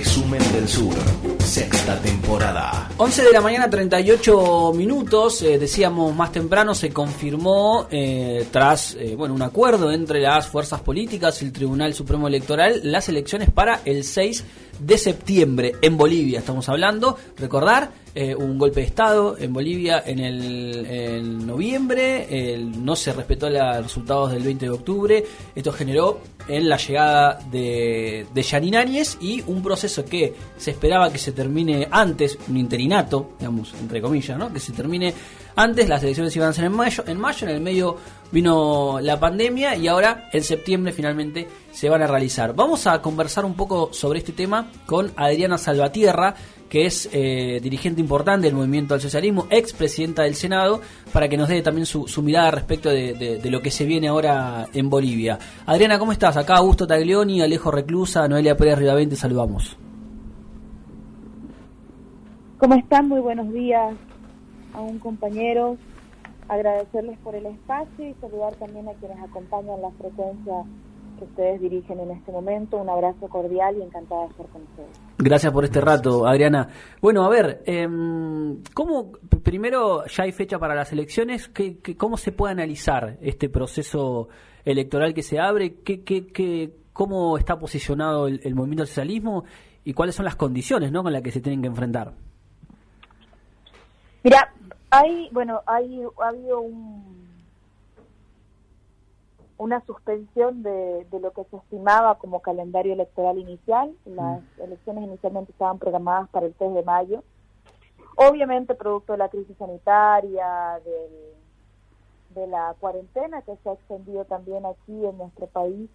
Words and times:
Resumen 0.00 0.40
del 0.54 0.66
Sur, 0.66 0.94
sexta 1.44 2.00
temporada. 2.00 2.88
11 2.96 3.22
de 3.22 3.32
la 3.32 3.42
mañana, 3.42 3.68
38 3.68 4.72
minutos. 4.74 5.42
Eh, 5.42 5.58
decíamos 5.58 6.16
más 6.16 6.32
temprano, 6.32 6.74
se 6.74 6.88
confirmó 6.88 7.86
eh, 7.90 8.46
tras 8.50 8.94
eh, 8.94 9.14
bueno 9.14 9.34
un 9.34 9.42
acuerdo 9.42 9.92
entre 9.92 10.20
las 10.20 10.48
fuerzas 10.48 10.80
políticas 10.80 11.42
y 11.42 11.44
el 11.44 11.52
Tribunal 11.52 11.92
Supremo 11.92 12.28
Electoral 12.28 12.80
las 12.82 13.10
elecciones 13.10 13.50
para 13.50 13.82
el 13.84 14.02
6 14.02 14.38
de 14.40 14.69
septiembre 14.98 15.74
en 15.80 15.96
Bolivia. 15.96 16.40
Estamos 16.40 16.68
hablando, 16.68 17.16
recordar, 17.36 17.90
eh, 18.14 18.34
un 18.34 18.58
golpe 18.58 18.80
de 18.80 18.86
Estado 18.86 19.36
en 19.38 19.52
Bolivia 19.52 20.02
en 20.04 20.18
el 20.18 21.46
noviembre, 21.46 22.58
no 22.76 22.96
se 22.96 23.12
respetó 23.12 23.48
los 23.48 23.82
resultados 23.82 24.32
del 24.32 24.42
20 24.42 24.66
de 24.66 24.70
octubre, 24.70 25.24
esto 25.54 25.72
generó 25.72 26.20
en 26.48 26.68
la 26.68 26.76
llegada 26.76 27.38
de, 27.50 28.26
de 28.32 28.42
Yanin 28.42 28.74
y 29.20 29.42
un 29.46 29.62
proceso 29.62 30.04
que 30.04 30.34
se 30.56 30.72
esperaba 30.72 31.12
que 31.12 31.18
se 31.18 31.32
termine 31.32 31.86
antes, 31.90 32.38
un 32.48 32.56
interinato, 32.56 33.32
digamos, 33.38 33.72
entre 33.80 34.00
comillas, 34.02 34.36
¿no? 34.36 34.52
que 34.52 34.60
se 34.60 34.72
termine 34.72 35.14
antes, 35.56 35.88
las 35.88 36.02
elecciones 36.02 36.34
iban 36.36 36.48
a 36.48 36.52
ser 36.52 36.64
en 36.64 36.72
mayo, 36.72 37.04
en 37.06 37.18
mayo, 37.20 37.46
en 37.46 37.54
el 37.54 37.60
medio 37.60 37.96
vino 38.32 39.00
la 39.00 39.18
pandemia 39.18 39.76
y 39.76 39.88
ahora 39.88 40.28
en 40.32 40.42
septiembre 40.42 40.92
finalmente 40.92 41.48
se 41.72 41.88
van 41.88 42.02
a 42.02 42.06
realizar. 42.06 42.54
Vamos 42.54 42.86
a 42.86 43.02
conversar 43.02 43.44
un 43.44 43.54
poco 43.54 43.92
sobre 43.92 44.20
este 44.20 44.32
tema 44.32 44.70
con 44.86 45.10
Adriana 45.16 45.58
Salvatierra, 45.58 46.34
que 46.68 46.86
es 46.86 47.08
eh, 47.12 47.58
dirigente 47.60 48.00
importante 48.00 48.46
del 48.46 48.54
movimiento 48.54 48.94
al 48.94 49.00
socialismo, 49.00 49.46
ex 49.50 49.72
presidenta 49.72 50.22
del 50.22 50.36
Senado, 50.36 50.80
para 51.12 51.28
que 51.28 51.36
nos 51.36 51.48
dé 51.48 51.62
también 51.62 51.86
su, 51.86 52.06
mirada 52.22 52.52
respecto 52.52 52.88
de, 52.88 53.40
lo 53.44 53.60
que 53.60 53.72
se 53.72 53.84
viene 53.84 54.08
ahora 54.08 54.66
en 54.72 54.88
Bolivia. 54.88 55.38
Adriana, 55.66 55.98
¿cómo 55.98 56.12
estás? 56.12 56.36
Acá 56.36 56.56
Augusto 56.56 56.86
Taglioni, 56.86 57.42
Alejo 57.42 57.70
Reclusa, 57.72 58.28
Noelia 58.28 58.56
Pérez 58.56 58.78
Rivavente, 58.78 59.16
saludamos. 59.16 59.76
¿Cómo 62.58 62.74
están? 62.74 63.08
Muy 63.08 63.20
buenos 63.20 63.52
días 63.52 63.96
a 64.74 64.80
un 64.80 64.98
compañero. 64.98 65.76
Agradecerles 66.48 67.18
por 67.18 67.34
el 67.34 67.46
espacio 67.46 68.08
y 68.08 68.14
saludar 68.14 68.54
también 68.56 68.88
a 68.88 68.94
quienes 68.94 69.18
acompañan 69.18 69.80
la 69.80 69.90
frecuencia 69.92 70.64
que 71.18 71.24
ustedes 71.24 71.60
dirigen 71.60 72.00
en 72.00 72.10
este 72.10 72.32
momento. 72.32 72.78
Un 72.78 72.88
abrazo 72.88 73.28
cordial 73.28 73.76
y 73.78 73.82
encantada 73.82 74.22
de 74.22 74.28
estar 74.28 74.46
con 74.46 74.62
ustedes. 74.62 75.00
Gracias 75.18 75.52
por 75.52 75.64
este 75.64 75.80
rato, 75.80 76.26
Adriana. 76.26 76.68
Bueno, 77.00 77.24
a 77.24 77.28
ver, 77.28 77.62
eh, 77.66 77.86
¿cómo, 78.74 79.12
primero, 79.42 80.04
ya 80.06 80.24
hay 80.24 80.32
fecha 80.32 80.58
para 80.58 80.74
las 80.74 80.92
elecciones? 80.92 81.48
¿Qué, 81.48 81.78
cómo 81.96 82.16
se 82.16 82.32
puede 82.32 82.52
analizar 82.52 83.18
este 83.20 83.48
proceso 83.48 84.28
electoral 84.64 85.14
que 85.14 85.22
se 85.22 85.38
abre? 85.38 85.74
¿Qué, 85.84 86.02
qué, 86.02 86.26
qué, 86.26 86.74
¿Cómo 86.92 87.38
está 87.38 87.58
posicionado 87.58 88.26
el, 88.26 88.54
movimiento 88.54 88.84
socialismo? 88.84 89.44
¿Y 89.84 89.94
cuáles 89.94 90.14
son 90.14 90.24
las 90.24 90.36
condiciones 90.36 90.90
¿no? 90.92 91.02
con 91.02 91.12
las 91.12 91.22
que 91.22 91.30
se 91.30 91.40
tienen 91.40 91.62
que 91.62 91.68
enfrentar? 91.68 92.14
Mira, 94.22 94.52
hay, 94.90 95.28
bueno, 95.32 95.62
hay, 95.66 96.02
ha 96.22 96.28
habido 96.28 96.60
un 96.60 97.20
una 99.60 99.84
suspensión 99.84 100.62
de, 100.62 101.06
lo 101.20 101.32
que 101.32 101.44
se 101.44 101.56
estimaba 101.58 102.14
como 102.14 102.40
calendario 102.40 102.94
electoral 102.94 103.38
inicial. 103.38 103.94
Las 104.06 104.40
mm. 104.40 104.62
elecciones 104.62 105.04
inicialmente 105.04 105.52
estaban 105.52 105.78
programadas 105.78 106.30
para 106.30 106.46
el 106.46 106.54
3 106.54 106.72
de 106.72 106.82
mayo. 106.82 107.22
Obviamente, 108.16 108.74
producto 108.74 109.12
de 109.12 109.18
la 109.18 109.28
crisis 109.28 109.54
sanitaria, 109.58 110.80
de 112.34 112.46
la 112.46 112.74
cuarentena 112.80 113.42
que 113.42 113.54
se 113.56 113.68
ha 113.68 113.74
extendido 113.74 114.24
también 114.24 114.64
aquí 114.64 115.04
en 115.04 115.18
nuestro 115.18 115.46
país 115.46 115.90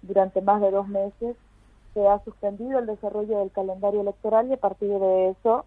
durante 0.00 0.40
más 0.40 0.62
de 0.62 0.70
dos 0.70 0.88
meses, 0.88 1.36
se 1.92 2.08
ha 2.08 2.24
suspendido 2.24 2.78
el 2.78 2.86
desarrollo 2.86 3.40
del 3.40 3.50
calendario 3.50 4.00
electoral 4.00 4.48
y 4.48 4.54
a 4.54 4.60
partir 4.60 4.88
de 4.88 5.28
eso, 5.28 5.66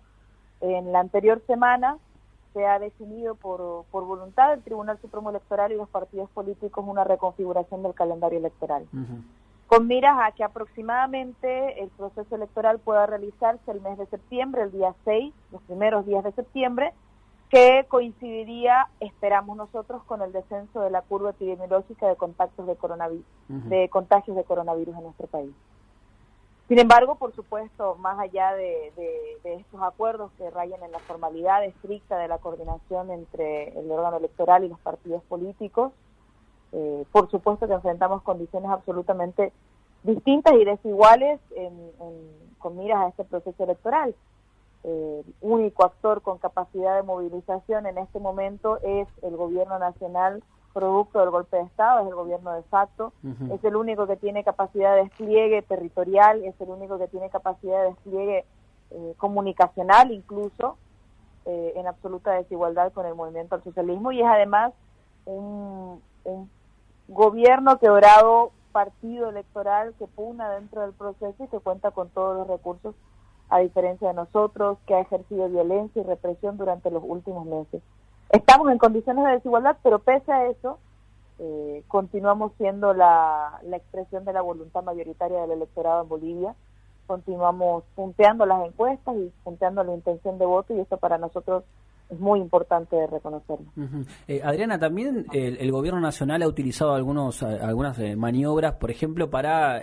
en 0.63 0.91
la 0.91 1.01
anterior 1.01 1.41
semana, 1.45 1.97
se 2.53 2.65
ha 2.65 2.79
definido 2.79 3.35
por, 3.35 3.85
por 3.91 4.05
voluntad 4.05 4.51
del 4.51 4.63
Tribunal 4.63 4.97
Supremo 5.01 5.29
Electoral 5.29 5.71
y 5.71 5.75
los 5.75 5.89
partidos 5.89 6.29
políticos 6.29 6.85
una 6.87 7.03
reconfiguración 7.03 7.83
del 7.83 7.93
calendario 7.93 8.39
electoral. 8.39 8.85
Con 9.67 9.87
miras 9.87 10.17
a 10.21 10.31
que 10.31 10.43
aproximadamente 10.43 11.81
el 11.81 11.89
proceso 11.89 12.35
electoral 12.35 12.79
pueda 12.79 13.05
realizarse 13.07 13.71
el 13.71 13.81
mes 13.81 13.97
de 13.97 14.05
septiembre, 14.05 14.63
el 14.63 14.71
día 14.71 14.93
6, 15.03 15.33
los 15.51 15.61
primeros 15.63 16.05
días 16.05 16.23
de 16.23 16.31
septiembre, 16.31 16.93
que 17.49 17.85
coincidiría, 17.89 18.87
esperamos 18.99 19.57
nosotros, 19.57 20.03
con 20.03 20.21
el 20.21 20.31
descenso 20.31 20.81
de 20.81 20.91
la 20.91 21.01
curva 21.01 21.31
epidemiológica 21.31 22.07
de 22.07 22.15
contactos 22.15 22.67
de 22.67 22.75
coronavirus, 22.75 23.25
de 23.47 23.89
contagios 23.89 24.37
de 24.37 24.43
coronavirus 24.43 24.95
en 24.95 25.03
nuestro 25.03 25.27
país. 25.27 25.51
Sin 26.73 26.79
embargo, 26.79 27.13
por 27.17 27.35
supuesto, 27.35 27.97
más 27.99 28.17
allá 28.17 28.55
de, 28.55 28.91
estos 29.43 29.79
acuerdos 29.83 30.31
que 30.39 30.49
rayan 30.49 30.81
en 30.81 30.91
la 30.91 30.97
formalidad 30.97 31.63
estricta 31.63 32.17
de 32.17 32.27
la 32.27 32.39
coordinación 32.39 33.11
entre 33.11 33.79
el 33.79 33.91
órgano 33.91 34.17
electoral 34.17 34.63
y 34.63 34.69
los 34.69 34.79
partidos 34.79 35.21
políticos, 35.25 35.91
eh, 36.71 37.05
por 37.11 37.29
supuesto 37.29 37.67
que 37.67 37.73
enfrentamos 37.73 38.23
condiciones 38.23 38.71
absolutamente 38.71 39.53
distintas 40.01 40.55
y 40.55 40.65
desiguales 40.65 41.39
con 42.57 42.75
miras 42.75 43.01
a 43.01 43.07
este 43.09 43.23
proceso 43.23 43.63
electoral. 43.65 44.15
el 44.83 45.25
único 45.41 45.85
actor 45.85 46.23
con 46.23 46.39
capacidad 46.39 46.95
de 46.95 47.03
movilización 47.03 47.85
en 47.85 47.99
este 47.99 48.19
momento 48.19 48.79
es 48.81 49.07
el 49.21 49.37
gobierno 49.37 49.77
nacional 49.77 50.41
producto 50.73 51.19
del 51.19 51.29
golpe 51.29 51.57
de 51.57 51.63
Estado, 51.63 52.01
es 52.01 52.07
el 52.07 52.15
gobierno 52.15 52.51
de 52.53 52.63
facto, 52.63 53.13
es 53.51 53.63
el 53.63 53.75
único 53.75 54.07
que 54.07 54.15
tiene 54.15 54.43
capacidad 54.43 54.95
de 54.95 55.03
despliegue 55.03 55.61
territorial, 55.61 56.43
es 56.43 56.59
el 56.59 56.69
único 56.69 56.97
que 56.97 57.07
tiene 57.07 57.29
capacidad 57.29 57.81
de 57.81 57.89
despliegue 57.89 58.45
eh, 58.91 59.13
comunicacional 59.17 60.11
incluso, 60.11 60.77
eh, 61.45 61.73
en 61.75 61.87
absoluta 61.87 62.31
desigualdad 62.31 62.91
con 62.93 63.05
el 63.05 63.15
movimiento 63.15 63.55
al 63.55 63.63
socialismo. 63.63 64.11
Y 64.11 64.21
es 64.21 64.27
además 64.27 64.73
un, 65.25 66.01
un 66.23 66.49
gobierno 67.07 67.77
quebrado 67.79 68.51
partido 68.71 69.29
electoral 69.29 69.93
que 69.99 70.07
pugna 70.07 70.49
dentro 70.51 70.81
del 70.81 70.93
proceso 70.93 71.43
y 71.43 71.47
que 71.47 71.59
cuenta 71.59 71.91
con 71.91 72.09
todos 72.09 72.35
los 72.37 72.47
recursos 72.47 72.95
a 73.49 73.59
diferencia 73.59 74.07
de 74.07 74.15
nosotros, 74.15 74.79
que 74.87 74.95
ha 74.95 75.01
ejercido 75.01 75.47
violencia 75.47 76.01
y 76.01 76.05
represión 76.05 76.57
durante 76.57 76.89
los 76.89 77.03
últimos 77.05 77.45
meses. 77.45 77.83
Estamos 78.33 78.71
en 78.71 78.79
condiciones 78.79 79.25
de 79.25 79.31
desigualdad, 79.33 79.77
pero 79.83 79.99
pese 79.99 80.31
a 80.31 80.47
eso, 80.47 80.79
eh, 81.37 81.83
continuamos 81.87 82.51
siendo 82.57 82.91
la, 82.91 83.61
expresión 83.71 84.25
de 84.25 84.33
la 84.33 84.41
voluntad 84.41 84.83
mayoritaria 84.83 85.41
del 85.41 85.51
electorado 85.51 86.01
en 86.01 86.09
Bolivia. 86.09 86.55
Continuamos 87.05 87.83
punteando 87.93 88.47
las 88.47 88.65
encuestas 88.65 89.15
y 89.17 89.31
punteando 89.43 89.83
la 89.83 89.93
intención 89.93 90.39
de 90.39 90.47
voto 90.47 90.73
y 90.73 90.79
eso 90.79 90.97
para 90.97 91.19
nosotros 91.19 91.63
es 92.09 92.19
muy 92.19 92.39
importante 92.39 93.05
reconocerlo. 93.05 93.67
Eh, 94.27 94.41
Adriana, 94.43 94.79
también 94.79 95.27
el, 95.31 95.71
gobierno 95.71 96.01
nacional 96.01 96.41
ha 96.41 96.47
utilizado 96.47 96.95
algunos, 96.95 97.43
algunas 97.43 97.99
eh, 97.99 98.15
maniobras, 98.15 98.73
por 98.77 98.89
ejemplo, 98.89 99.29
para 99.29 99.79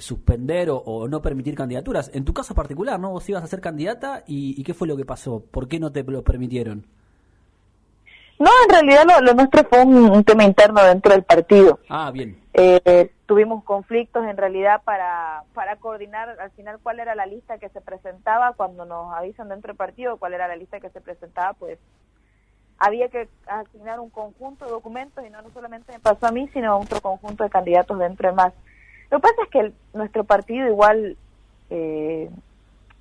suspender 0.00 0.68
o, 0.72 1.06
no 1.06 1.22
permitir 1.22 1.54
candidaturas. 1.54 2.10
En 2.12 2.24
tu 2.24 2.34
caso 2.34 2.56
particular, 2.56 2.98
¿no? 2.98 3.10
Vos 3.10 3.28
ibas 3.28 3.44
a 3.44 3.46
ser 3.46 3.60
candidata 3.60 4.24
y 4.26 4.60
¿qué 4.64 4.74
fue 4.74 4.88
lo 4.88 4.96
que 4.96 5.04
pasó? 5.04 5.44
¿Por 5.48 5.68
qué 5.68 5.78
no 5.78 5.92
te 5.92 6.02
lo 6.02 6.24
permitieron? 6.24 6.86
No, 8.40 8.48
en 8.64 8.70
realidad 8.70 9.04
lo, 9.22 9.34
nuestro 9.34 9.64
fue 9.64 9.84
un, 9.84 10.24
tema 10.24 10.44
interno 10.44 10.82
dentro 10.82 11.12
del 11.12 11.22
partido. 11.22 11.78
Ah, 11.90 12.10
bien. 12.10 12.40
Eh, 12.54 13.12
tuvimos 13.26 13.62
conflictos 13.64 14.24
en 14.26 14.38
realidad 14.38 14.80
para, 14.82 15.44
para 15.52 15.76
coordinar 15.76 16.40
al 16.40 16.50
final 16.52 16.78
cuál 16.82 17.00
era 17.00 17.14
la 17.14 17.26
lista 17.26 17.58
que 17.58 17.68
se 17.68 17.82
presentaba 17.82 18.54
cuando 18.54 18.86
nos 18.86 19.12
avisan 19.14 19.50
dentro 19.50 19.68
del 19.68 19.76
partido 19.76 20.16
cuál 20.16 20.32
era 20.32 20.48
la 20.48 20.56
lista 20.56 20.80
que 20.80 20.88
se 20.88 21.02
presentaba, 21.02 21.52
pues 21.52 21.78
había 22.78 23.08
que 23.08 23.28
asignar 23.46 24.00
un 24.00 24.08
conjunto 24.08 24.64
de 24.64 24.70
documentos 24.70 25.22
y 25.24 25.28
no, 25.28 25.42
no 25.42 25.50
solamente 25.50 25.92
me 25.92 26.00
pasó 26.00 26.26
a 26.26 26.32
mí, 26.32 26.48
sino 26.54 26.72
a 26.72 26.76
otro 26.76 27.02
conjunto 27.02 27.44
de 27.44 27.50
candidatos 27.50 27.98
dentro 27.98 28.30
de 28.30 28.34
más. 28.34 28.54
Lo 29.10 29.18
que 29.18 29.22
pasa 29.22 29.42
es 29.42 29.50
que 29.50 29.72
nuestro 29.92 30.24
partido 30.24 30.66
igual 30.66 31.18
eh, 31.68 32.30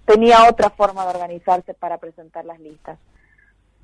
tenía 0.04 0.50
otra 0.50 0.69
forma 0.69 1.04
de 1.06 1.12
organizarse 1.12 1.74
para 1.74 1.98
presentar 1.98 2.44
las 2.44 2.60
listas. 2.60 3.00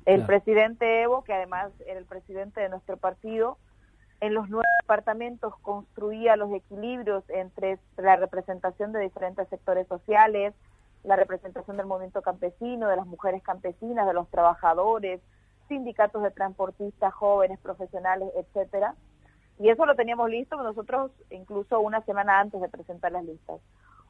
El 0.06 0.24
presidente 0.24 1.02
Evo, 1.02 1.24
que 1.24 1.34
además 1.34 1.72
era 1.84 1.98
el 1.98 2.04
presidente 2.06 2.60
de 2.60 2.68
nuestro 2.68 2.96
partido, 2.96 3.58
en 4.20 4.34
los 4.34 4.48
nueve 4.48 4.68
departamentos 4.82 5.54
construía 5.62 6.36
los 6.36 6.52
equilibrios 6.52 7.28
entre 7.28 7.78
la 7.96 8.16
representación 8.16 8.92
de 8.92 9.00
diferentes 9.00 9.48
sectores 9.48 9.86
sociales, 9.88 10.54
la 11.02 11.16
representación 11.16 11.76
del 11.76 11.86
movimiento 11.86 12.22
campesino, 12.22 12.88
de 12.88 12.96
las 12.96 13.06
mujeres 13.06 13.42
campesinas, 13.42 14.06
de 14.06 14.14
los 14.14 14.28
trabajadores, 14.30 15.20
sindicatos 15.68 16.22
de 16.22 16.30
transportistas, 16.30 17.12
jóvenes, 17.12 17.58
profesionales, 17.58 18.28
etcétera. 18.36 18.94
Y 19.58 19.70
eso 19.70 19.86
lo 19.86 19.96
teníamos 19.96 20.30
listo 20.30 20.56
nosotros 20.62 21.10
incluso 21.30 21.80
una 21.80 22.00
semana 22.02 22.38
antes 22.38 22.60
de 22.60 22.68
presentar 22.68 23.10
las 23.10 23.24
listas. 23.24 23.60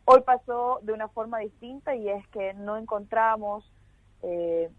Hoy 0.04 0.20
pasó 0.20 0.78
de 0.82 0.92
una 0.92 1.08
forma 1.08 1.38
distinta 1.38 1.96
y 1.96 2.08
es 2.08 2.26
que 2.28 2.52
no 2.54 2.76
encontramos 2.76 3.72
eh, 4.22 4.70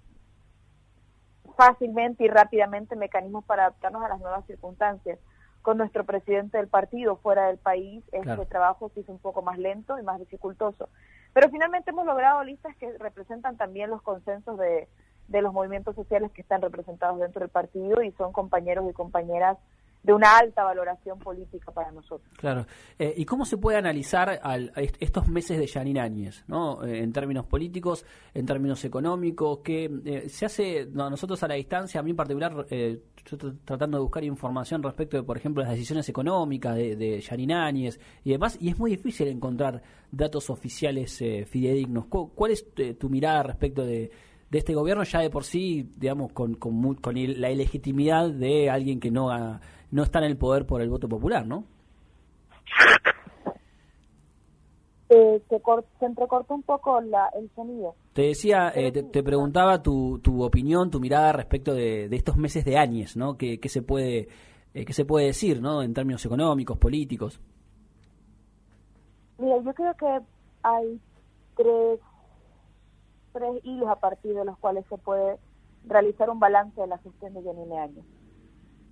fácilmente 1.57 2.23
y 2.23 2.29
rápidamente 2.29 2.95
mecanismos 2.95 3.43
para 3.43 3.63
adaptarnos 3.63 4.03
a 4.03 4.09
las 4.09 4.19
nuevas 4.19 4.45
circunstancias. 4.45 5.19
con 5.63 5.77
nuestro 5.77 6.05
presidente 6.05 6.57
del 6.57 6.69
partido 6.69 7.17
fuera 7.17 7.47
del 7.47 7.57
país, 7.57 8.01
este 8.13 8.45
trabajo 8.45 8.89
se 8.93 9.01
hizo 9.01 9.11
un 9.11 9.19
poco 9.19 9.41
más 9.41 9.57
lento 9.57 9.99
y 9.99 10.03
más 10.03 10.17
dificultoso. 10.17 10.87
Pero 11.33 11.49
finalmente 11.49 11.89
hemos 11.91 12.05
logrado 12.05 12.41
listas 12.45 12.73
que 12.77 12.97
representan 12.97 13.57
también 13.57 13.89
los 13.89 14.01
consensos 14.01 14.57
de, 14.57 14.87
de 15.27 15.41
los 15.41 15.51
movimientos 15.51 15.93
sociales 15.93 16.31
que 16.31 16.41
están 16.41 16.61
representados 16.61 17.19
dentro 17.19 17.41
del 17.41 17.49
partido 17.49 18.01
y 18.01 18.11
son 18.13 18.31
compañeros 18.31 18.89
y 18.89 18.93
compañeras 18.93 19.57
de 20.03 20.13
una 20.13 20.37
alta 20.37 20.63
valoración 20.63 21.19
política 21.19 21.71
para 21.71 21.91
nosotros. 21.91 22.31
Claro. 22.37 22.65
Eh, 22.97 23.13
¿Y 23.17 23.25
cómo 23.25 23.45
se 23.45 23.57
puede 23.57 23.77
analizar 23.77 24.39
estos 24.99 25.27
meses 25.27 25.57
de 25.59 25.67
Janine 25.67 26.31
¿no? 26.47 26.83
Eh, 26.85 27.03
en 27.03 27.11
términos 27.11 27.45
políticos, 27.45 28.05
en 28.33 28.45
términos 28.45 28.83
económicos? 28.85 29.59
que 29.59 29.91
eh, 30.05 30.29
se 30.29 30.45
hace, 30.45 30.85
nosotros 30.85 31.41
a 31.43 31.47
la 31.47 31.55
distancia, 31.55 31.99
a 31.99 32.03
mí 32.03 32.11
en 32.11 32.15
particular, 32.15 32.65
yo 32.69 33.37
tratando 33.65 33.97
de 33.97 34.03
buscar 34.03 34.23
información 34.23 34.81
respecto 34.81 35.17
de, 35.17 35.23
por 35.23 35.37
ejemplo, 35.37 35.61
las 35.61 35.71
decisiones 35.71 36.07
económicas 36.07 36.75
de, 36.75 36.95
de 36.95 37.21
Janine 37.21 37.89
y 38.23 38.31
demás, 38.31 38.57
y 38.61 38.69
es 38.69 38.79
muy 38.79 38.91
difícil 38.91 39.27
encontrar 39.27 39.81
datos 40.11 40.49
oficiales 40.49 41.17
fidedignos. 41.47 42.05
¿Cuál 42.05 42.51
es 42.51 42.65
tu 42.97 43.09
mirada 43.09 43.43
respecto 43.43 43.83
de 43.83 44.11
este 44.51 44.73
gobierno 44.73 45.03
ya 45.03 45.19
de 45.19 45.29
por 45.29 45.43
sí, 45.43 45.91
digamos, 45.97 46.31
con, 46.31 46.55
con, 46.55 46.95
con 46.95 47.15
la 47.15 47.51
ilegitimidad 47.51 48.29
de 48.29 48.69
alguien 48.69 48.99
que 48.99 49.11
no, 49.11 49.29
no 49.91 50.03
está 50.03 50.19
en 50.19 50.25
el 50.25 50.37
poder 50.37 50.65
por 50.65 50.81
el 50.81 50.89
voto 50.89 51.07
popular, 51.07 51.45
¿no? 51.45 51.65
Eh, 55.09 55.41
se, 55.47 56.05
entrecortó 56.05 56.53
un 56.53 56.63
poco 56.63 56.99
la, 56.99 57.29
el 57.39 57.49
sonido. 57.55 57.95
Te 58.11 58.23
decía, 58.23 58.73
eh, 58.75 58.91
te, 58.91 59.23
preguntaba 59.23 59.81
tu, 59.81 60.19
tu 60.19 60.43
opinión, 60.43 60.91
tu 60.91 60.99
mirada 60.99 61.31
respecto 61.31 61.73
de, 61.73 62.09
de 62.09 62.15
estos 62.17 62.35
meses 62.35 62.65
de 62.65 62.77
años, 62.77 63.15
¿no? 63.15 63.37
¿Qué, 63.37 63.57
qué 63.57 63.69
se 63.69 63.81
puede 63.81 64.27
eh, 64.77 64.85
qué 64.85 64.93
se 64.93 65.05
puede 65.05 65.25
decir, 65.25 65.59
¿no? 65.59 65.81
En 65.81 65.93
términos 65.93 66.23
económicos, 66.23 66.77
políticos. 66.77 67.41
Mira, 69.39 69.57
yo 69.63 69.73
creo 69.73 69.93
que 69.95 70.19
hay 70.61 71.01
tres 71.55 71.99
tres 73.33 73.63
hilos 73.63 73.89
a 73.89 73.95
partir 73.95 74.35
de 74.35 74.45
los 74.45 74.55
cuales 74.59 74.85
se 74.87 74.97
puede 74.99 75.39
realizar 75.87 76.29
un 76.29 76.39
balance 76.39 76.79
de 76.79 76.85
la 76.85 76.99
gestión 76.99 77.33
de 77.33 77.43
Yanine 77.43 77.79
Años. 77.79 78.05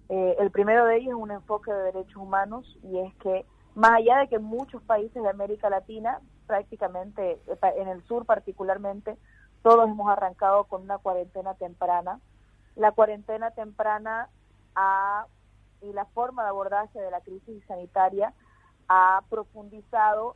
Eh, 0.09 0.35
el 0.39 0.51
primero 0.51 0.85
de 0.85 0.97
ellos 0.97 1.09
es 1.09 1.21
un 1.21 1.31
enfoque 1.31 1.71
de 1.71 1.91
derechos 1.91 2.17
humanos 2.17 2.77
y 2.83 2.99
es 2.99 3.13
que 3.15 3.45
más 3.73 3.93
allá 3.93 4.19
de 4.19 4.27
que 4.27 4.39
muchos 4.39 4.81
países 4.83 5.21
de 5.21 5.29
América 5.29 5.69
Latina, 5.69 6.21
prácticamente 6.47 7.39
en 7.77 7.87
el 7.87 8.03
sur 8.03 8.25
particularmente, 8.25 9.17
todos 9.63 9.89
hemos 9.89 10.09
arrancado 10.09 10.65
con 10.65 10.83
una 10.83 10.99
cuarentena 10.99 11.55
temprana, 11.55 12.19
la 12.75 12.91
cuarentena 12.91 13.51
temprana 13.51 14.29
y 15.81 15.91
la 15.93 16.05
forma 16.05 16.43
de 16.43 16.49
abordaje 16.49 16.99
de 16.99 17.11
la 17.11 17.21
crisis 17.21 17.63
sanitaria 17.67 18.33
ha 18.87 19.23
profundizado 19.29 20.35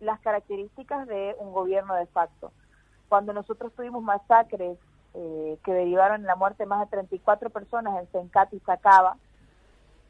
las 0.00 0.18
características 0.20 1.06
de 1.06 1.36
un 1.38 1.52
gobierno 1.52 1.94
de 1.94 2.06
facto. 2.06 2.50
Cuando 3.08 3.32
nosotros 3.32 3.72
tuvimos 3.74 4.02
masacres 4.02 4.78
eh, 5.14 5.58
que 5.64 5.72
derivaron 5.72 6.22
en 6.22 6.26
la 6.26 6.36
muerte 6.36 6.62
de 6.62 6.68
más 6.68 6.80
de 6.80 6.86
34 6.86 7.50
personas 7.50 7.98
en 8.00 8.10
Sencat 8.12 8.52
y 8.52 8.60
Sacaba, 8.60 9.16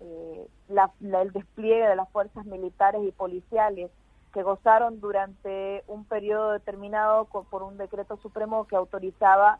eh, 0.00 0.48
el 0.68 1.32
despliegue 1.32 1.88
de 1.88 1.96
las 1.96 2.08
fuerzas 2.10 2.44
militares 2.46 3.02
y 3.06 3.12
policiales 3.12 3.90
que 4.32 4.42
gozaron 4.42 5.00
durante 5.00 5.84
un 5.86 6.04
periodo 6.04 6.52
determinado 6.52 7.26
por 7.26 7.62
un 7.62 7.76
decreto 7.76 8.16
supremo 8.16 8.66
que 8.66 8.76
autorizaba 8.76 9.58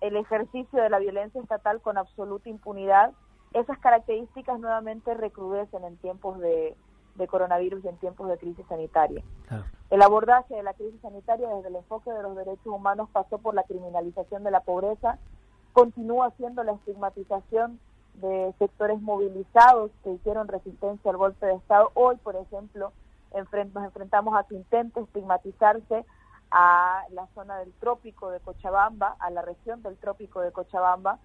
el 0.00 0.16
ejercicio 0.16 0.82
de 0.82 0.90
la 0.90 0.98
violencia 0.98 1.40
estatal 1.40 1.80
con 1.80 1.98
absoluta 1.98 2.48
impunidad, 2.48 3.12
esas 3.52 3.78
características 3.78 4.58
nuevamente 4.58 5.14
recrudecen 5.14 5.84
en 5.84 5.96
tiempos 5.98 6.38
de, 6.40 6.76
de 7.20 7.28
coronavirus 7.28 7.84
y 7.84 7.88
en 7.88 7.96
tiempos 7.98 8.28
de 8.28 8.38
crisis 8.38 8.66
sanitaria. 8.68 9.22
El 9.90 10.02
abordaje 10.02 10.54
de 10.54 10.62
la 10.62 10.74
crisis 10.74 11.00
sanitaria 11.00 11.48
desde 11.48 11.68
el 11.68 11.76
enfoque 11.76 12.10
de 12.10 12.22
los 12.22 12.36
derechos 12.36 12.66
humanos 12.66 13.08
pasó 13.12 13.38
por 13.38 13.54
la 13.54 13.62
criminalización 13.64 14.42
de 14.42 14.50
la 14.50 14.60
pobreza, 14.60 15.18
continúa 15.72 16.32
siendo 16.36 16.64
la 16.64 16.72
estigmatización 16.72 17.78
de 18.14 18.52
sectores 18.58 19.00
movilizados 19.00 19.90
que 20.02 20.10
hicieron 20.10 20.48
resistencia 20.48 21.10
al 21.10 21.16
golpe 21.16 21.46
de 21.46 21.54
Estado. 21.54 21.90
Hoy, 21.94 22.16
por 22.16 22.36
ejemplo, 22.36 22.92
nos 23.32 23.84
enfrentamos 23.84 24.36
a 24.36 24.44
que 24.44 24.56
intente 24.56 25.00
estigmatizarse 25.00 26.04
a 26.50 27.04
la 27.10 27.28
zona 27.34 27.58
del 27.58 27.72
trópico 27.74 28.30
de 28.30 28.40
Cochabamba, 28.40 29.16
a 29.20 29.30
la 29.30 29.42
región 29.42 29.82
del 29.82 29.96
trópico 29.96 30.40
de 30.40 30.50
Cochabamba, 30.50 31.18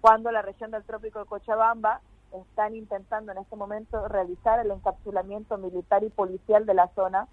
cuando 0.00 0.30
la 0.30 0.42
región 0.42 0.70
del 0.70 0.84
trópico 0.84 1.18
de 1.18 1.26
Cochabamba 1.26 2.00
están 2.32 2.74
intentando 2.74 3.32
en 3.32 3.38
este 3.38 3.56
momento 3.56 4.06
realizar 4.08 4.60
el 4.60 4.70
encapsulamiento 4.70 5.58
militar 5.58 6.04
y 6.04 6.10
policial 6.10 6.66
de 6.66 6.74
la 6.74 6.88
zona, 6.94 7.28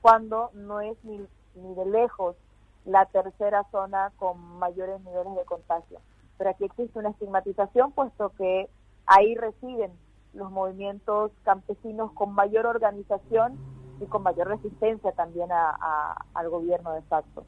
cuando 0.00 0.50
no 0.54 0.80
es 0.80 0.96
ni, 1.04 1.26
ni 1.54 1.74
de 1.74 1.86
lejos 1.86 2.36
la 2.84 3.06
tercera 3.06 3.64
zona 3.70 4.12
con 4.16 4.38
mayores 4.58 5.00
niveles 5.00 5.34
de 5.34 5.44
contagio. 5.44 6.00
Pero 6.38 6.50
aquí 6.50 6.64
existe 6.64 6.98
una 6.98 7.10
estigmatización, 7.10 7.92
puesto 7.92 8.30
que 8.38 8.68
ahí 9.06 9.34
residen 9.34 9.90
los 10.34 10.50
movimientos 10.50 11.32
campesinos 11.44 12.12
con 12.12 12.32
mayor 12.34 12.66
organización 12.66 13.58
y 14.00 14.06
con 14.06 14.22
mayor 14.22 14.48
resistencia 14.48 15.12
también 15.12 15.48
al 15.50 16.48
gobierno 16.50 16.92
de 16.92 17.02
facto. 17.02 17.44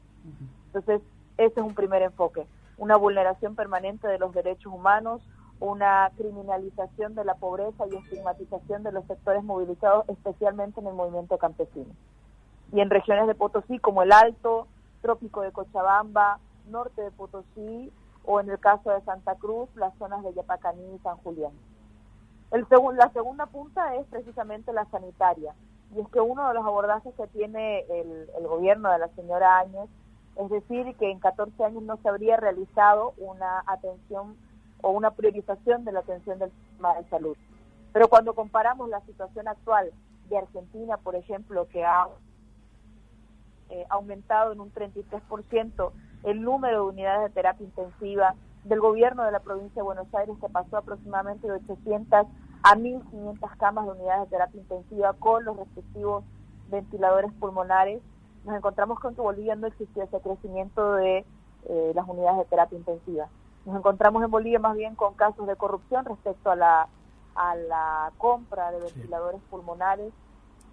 Entonces, 0.67 1.01
ese 1.37 1.59
es 1.59 1.65
un 1.65 1.75
primer 1.75 2.01
enfoque, 2.01 2.45
una 2.77 2.97
vulneración 2.97 3.55
permanente 3.55 4.07
de 4.07 4.19
los 4.19 4.33
derechos 4.33 4.73
humanos, 4.73 5.21
una 5.59 6.11
criminalización 6.17 7.15
de 7.15 7.25
la 7.25 7.35
pobreza 7.35 7.85
y 7.87 7.95
estigmatización 7.95 8.83
de 8.83 8.91
los 8.91 9.05
sectores 9.05 9.43
movilizados, 9.43 10.07
especialmente 10.09 10.79
en 10.79 10.87
el 10.87 10.93
movimiento 10.93 11.37
campesino. 11.37 11.93
Y 12.71 12.79
en 12.79 12.89
regiones 12.89 13.27
de 13.27 13.35
Potosí 13.35 13.79
como 13.79 14.03
el 14.03 14.11
Alto, 14.11 14.67
Trópico 15.01 15.41
de 15.41 15.51
Cochabamba, 15.51 16.39
Norte 16.69 17.01
de 17.01 17.11
Potosí 17.11 17.91
o 18.25 18.39
en 18.39 18.49
el 18.49 18.59
caso 18.59 18.91
de 18.91 19.01
Santa 19.01 19.35
Cruz, 19.35 19.69
las 19.75 19.93
zonas 19.97 20.23
de 20.23 20.33
Yapacaní 20.33 20.95
y 20.95 20.99
San 20.99 21.17
Julián. 21.17 21.53
El 22.51 22.65
la 22.95 23.11
segunda 23.11 23.45
punta 23.45 23.95
es 23.95 24.05
precisamente 24.07 24.73
la 24.73 24.85
sanitaria. 24.85 25.53
Y 25.95 25.99
es 25.99 26.07
que 26.09 26.19
uno 26.19 26.47
de 26.47 26.53
los 26.53 26.65
abordajes 26.65 27.13
que 27.15 27.27
tiene 27.27 27.79
el, 27.89 28.29
el 28.37 28.47
gobierno 28.47 28.91
de 28.91 28.99
la 28.99 29.07
señora 29.09 29.59
Áñez 29.59 29.89
es 30.39 30.49
decir, 30.49 30.95
que 30.95 31.11
en 31.11 31.19
14 31.19 31.65
años 31.65 31.83
no 31.83 31.97
se 31.97 32.07
habría 32.07 32.37
realizado 32.37 33.13
una 33.17 33.61
atención 33.67 34.37
o 34.81 34.91
una 34.91 35.11
priorización 35.11 35.85
de 35.85 35.91
la 35.91 35.99
atención 35.99 36.39
del 36.39 36.51
sistema 36.51 36.95
de 36.95 37.09
salud. 37.09 37.37
Pero 37.91 38.07
cuando 38.07 38.33
comparamos 38.33 38.89
la 38.89 39.01
situación 39.01 39.47
actual 39.47 39.91
de 40.29 40.37
Argentina, 40.37 40.97
por 40.97 41.15
ejemplo, 41.15 41.67
que 41.67 41.83
ha 41.83 42.07
eh, 43.69 43.85
aumentado 43.89 44.51
en 44.51 44.61
un 44.61 44.71
33% 44.73 45.91
el 46.23 46.41
número 46.41 46.83
de 46.83 46.89
unidades 46.89 47.29
de 47.29 47.33
terapia 47.33 47.65
intensiva, 47.65 48.35
del 48.63 48.79
gobierno 48.79 49.23
de 49.23 49.31
la 49.31 49.39
provincia 49.39 49.75
de 49.75 49.83
Buenos 49.83 50.13
Aires 50.13 50.35
que 50.41 50.49
pasó 50.49 50.77
aproximadamente 50.77 51.47
de 51.47 51.53
800 51.53 52.27
a 52.63 52.75
1.500 52.75 53.57
camas 53.57 53.85
de 53.85 53.91
unidades 53.91 54.23
de 54.23 54.35
terapia 54.35 54.59
intensiva 54.59 55.13
con 55.13 55.45
los 55.45 55.57
respectivos 55.57 56.23
ventiladores 56.69 57.31
pulmonares, 57.39 58.01
nos 58.45 58.55
encontramos 58.55 58.99
con 58.99 59.15
que 59.15 59.21
Bolivia 59.21 59.55
no 59.55 59.67
existía 59.67 60.03
ese 60.03 60.19
crecimiento 60.21 60.93
de 60.93 61.25
eh, 61.65 61.91
las 61.95 62.07
unidades 62.07 62.39
de 62.39 62.45
terapia 62.45 62.77
intensiva. 62.77 63.29
Nos 63.69 63.77
encontramos 63.77 64.23
en 64.23 64.31
Bolivia 64.31 64.57
más 64.57 64.75
bien 64.75 64.95
con 64.95 65.13
casos 65.13 65.45
de 65.45 65.55
corrupción 65.55 66.03
respecto 66.03 66.49
a 66.49 66.55
la, 66.55 66.87
a 67.35 67.55
la 67.55 68.11
compra 68.17 68.71
de 68.71 68.79
ventiladores 68.79 69.39
pulmonares 69.51 70.11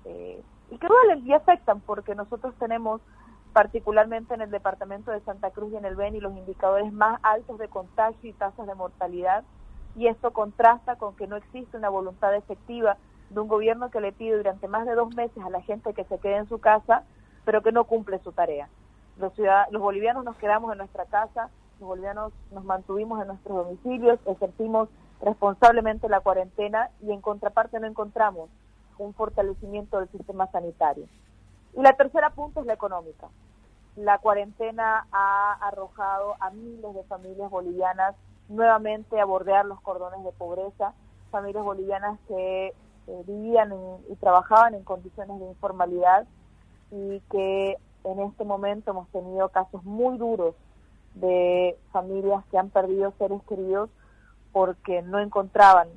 eh, 0.07 0.43
y 0.71 0.79
que 0.79 0.87
duelen 0.87 1.27
y 1.27 1.35
afectan 1.35 1.81
porque 1.81 2.15
nosotros 2.15 2.55
tenemos 2.59 3.03
particularmente 3.53 4.33
en 4.33 4.41
el 4.41 4.51
departamento 4.51 5.11
de 5.11 5.21
Santa 5.21 5.51
Cruz 5.51 5.75
y 5.75 5.77
en 5.77 5.85
el 5.85 5.95
Beni 5.95 6.21
los 6.21 6.35
indicadores 6.35 6.91
más 6.91 7.21
altos 7.23 7.59
de 7.59 7.69
contagio 7.69 8.31
y 8.31 8.33
tasas 8.33 8.67
de 8.67 8.75
mortalidad 8.75 9.45
y 9.95 10.07
esto 10.07 10.31
contrasta 10.31 10.97
con 10.97 11.15
que 11.17 11.27
no 11.27 11.37
existe 11.37 11.77
una 11.77 11.91
voluntad 11.91 12.35
efectiva 12.35 12.97
de 13.29 13.41
un 13.41 13.49
gobierno 13.49 13.91
que 13.91 14.01
le 14.01 14.13
pide 14.13 14.39
durante 14.39 14.69
más 14.69 14.87
de 14.87 14.95
dos 14.95 15.15
meses 15.15 15.45
a 15.45 15.51
la 15.51 15.61
gente 15.61 15.93
que 15.93 16.05
se 16.05 16.19
quede 16.19 16.37
en 16.37 16.49
su 16.49 16.61
casa 16.61 17.03
pero 17.45 17.63
que 17.63 17.73
no 17.73 17.85
cumple 17.85 18.21
su 18.21 18.33
tarea. 18.33 18.71
Los, 19.19 19.35
los 19.71 19.83
bolivianos 19.83 20.25
nos 20.25 20.37
quedamos 20.37 20.73
en 20.73 20.79
nuestra 20.79 21.05
casa 21.05 21.51
bolivianos 21.85 22.33
nos 22.53 22.65
mantuvimos 22.65 23.21
en 23.21 23.29
nuestros 23.29 23.67
domicilios, 23.67 24.19
ejercimos 24.27 24.89
responsablemente 25.21 26.09
la 26.09 26.21
cuarentena 26.21 26.91
y 27.03 27.13
en 27.13 27.21
contraparte 27.21 27.81
no 27.81 27.87
encontramos 27.87 28.51
un 28.99 29.15
fortalecimiento 29.15 29.99
del 29.99 30.09
sistema 30.11 30.47
sanitario. 30.51 31.07
Y 31.75 31.83
la 31.83 31.93
tercera 31.95 32.31
punta 32.31 32.61
es 32.61 32.67
la 32.67 32.75
económica. 32.75 33.29
La 33.97 34.19
cuarentena 34.19 35.07
ha 35.13 35.53
arrojado 35.61 36.35
a 36.41 36.51
miles 36.51 36.95
de 36.95 37.03
familias 37.05 37.51
bolivianas 37.51 38.15
nuevamente 38.49 39.21
a 39.21 39.25
bordear 39.25 39.67
los 39.67 39.81
cordones 39.81 40.23
de 40.25 40.33
pobreza, 40.33 40.95
familias 41.31 41.65
bolivianas 41.65 42.19
que 42.29 42.69
eh, 42.69 43.23
vivían 43.27 43.73
y 44.09 44.17
trabajaban 44.17 44.75
en 44.75 44.85
condiciones 44.85 45.39
de 45.41 45.47
informalidad 45.47 46.27
y 46.91 47.21
que 47.31 47.77
en 48.05 48.21
este 48.21 48.45
momento 48.45 48.93
hemos 48.93 49.09
tenido 49.09 49.49
casos 49.49 49.83
muy 49.85 50.17
duros 50.17 50.55
de 51.17 51.77
familias 51.93 52.45
que 52.51 52.59
han 52.59 52.71
perdido 52.71 53.13
seres 53.19 53.43
queridos 53.49 53.91
porque 54.53 55.03
no 55.03 55.19
encontraban 55.19 55.89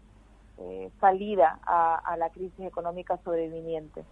eh, 0.58 0.92
salida 1.00 1.60
a, 1.66 2.18
la 2.18 2.30
crisis 2.30 2.66
económica 2.66 3.18
sobreviniente. 3.24 4.04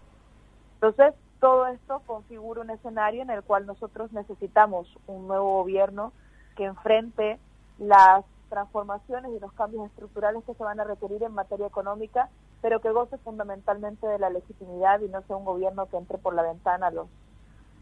Entonces, 0.74 1.14
todo 1.40 1.66
esto 1.66 2.00
configura 2.06 2.62
un 2.62 2.70
escenario 2.70 3.22
en 3.22 3.30
el 3.30 3.42
cual 3.42 3.66
nosotros 3.66 4.12
necesitamos 4.12 4.88
un 5.06 5.28
nuevo 5.28 5.58
gobierno 5.58 6.12
que 6.56 6.64
enfrente 6.64 7.38
las 7.78 8.24
transformaciones 8.48 9.32
y 9.32 9.40
los 9.40 9.52
cambios 9.52 9.86
estructurales 9.86 10.42
que 10.44 10.54
se 10.54 10.64
van 10.64 10.80
a 10.80 10.84
requerir 10.84 11.22
en 11.22 11.32
materia 11.32 11.66
económica, 11.66 12.30
pero 12.62 12.80
que 12.80 12.90
goce 12.90 13.18
fundamentalmente 13.18 14.06
de 14.06 14.18
la 14.18 14.30
legitimidad 14.30 15.00
y 15.00 15.08
no 15.08 15.22
sea 15.22 15.36
un 15.36 15.44
gobierno 15.44 15.86
que 15.86 15.98
entre 15.98 16.18
por 16.18 16.34
la 16.34 16.42
ventana 16.42 16.86
a, 16.86 16.90
los, 16.90 17.08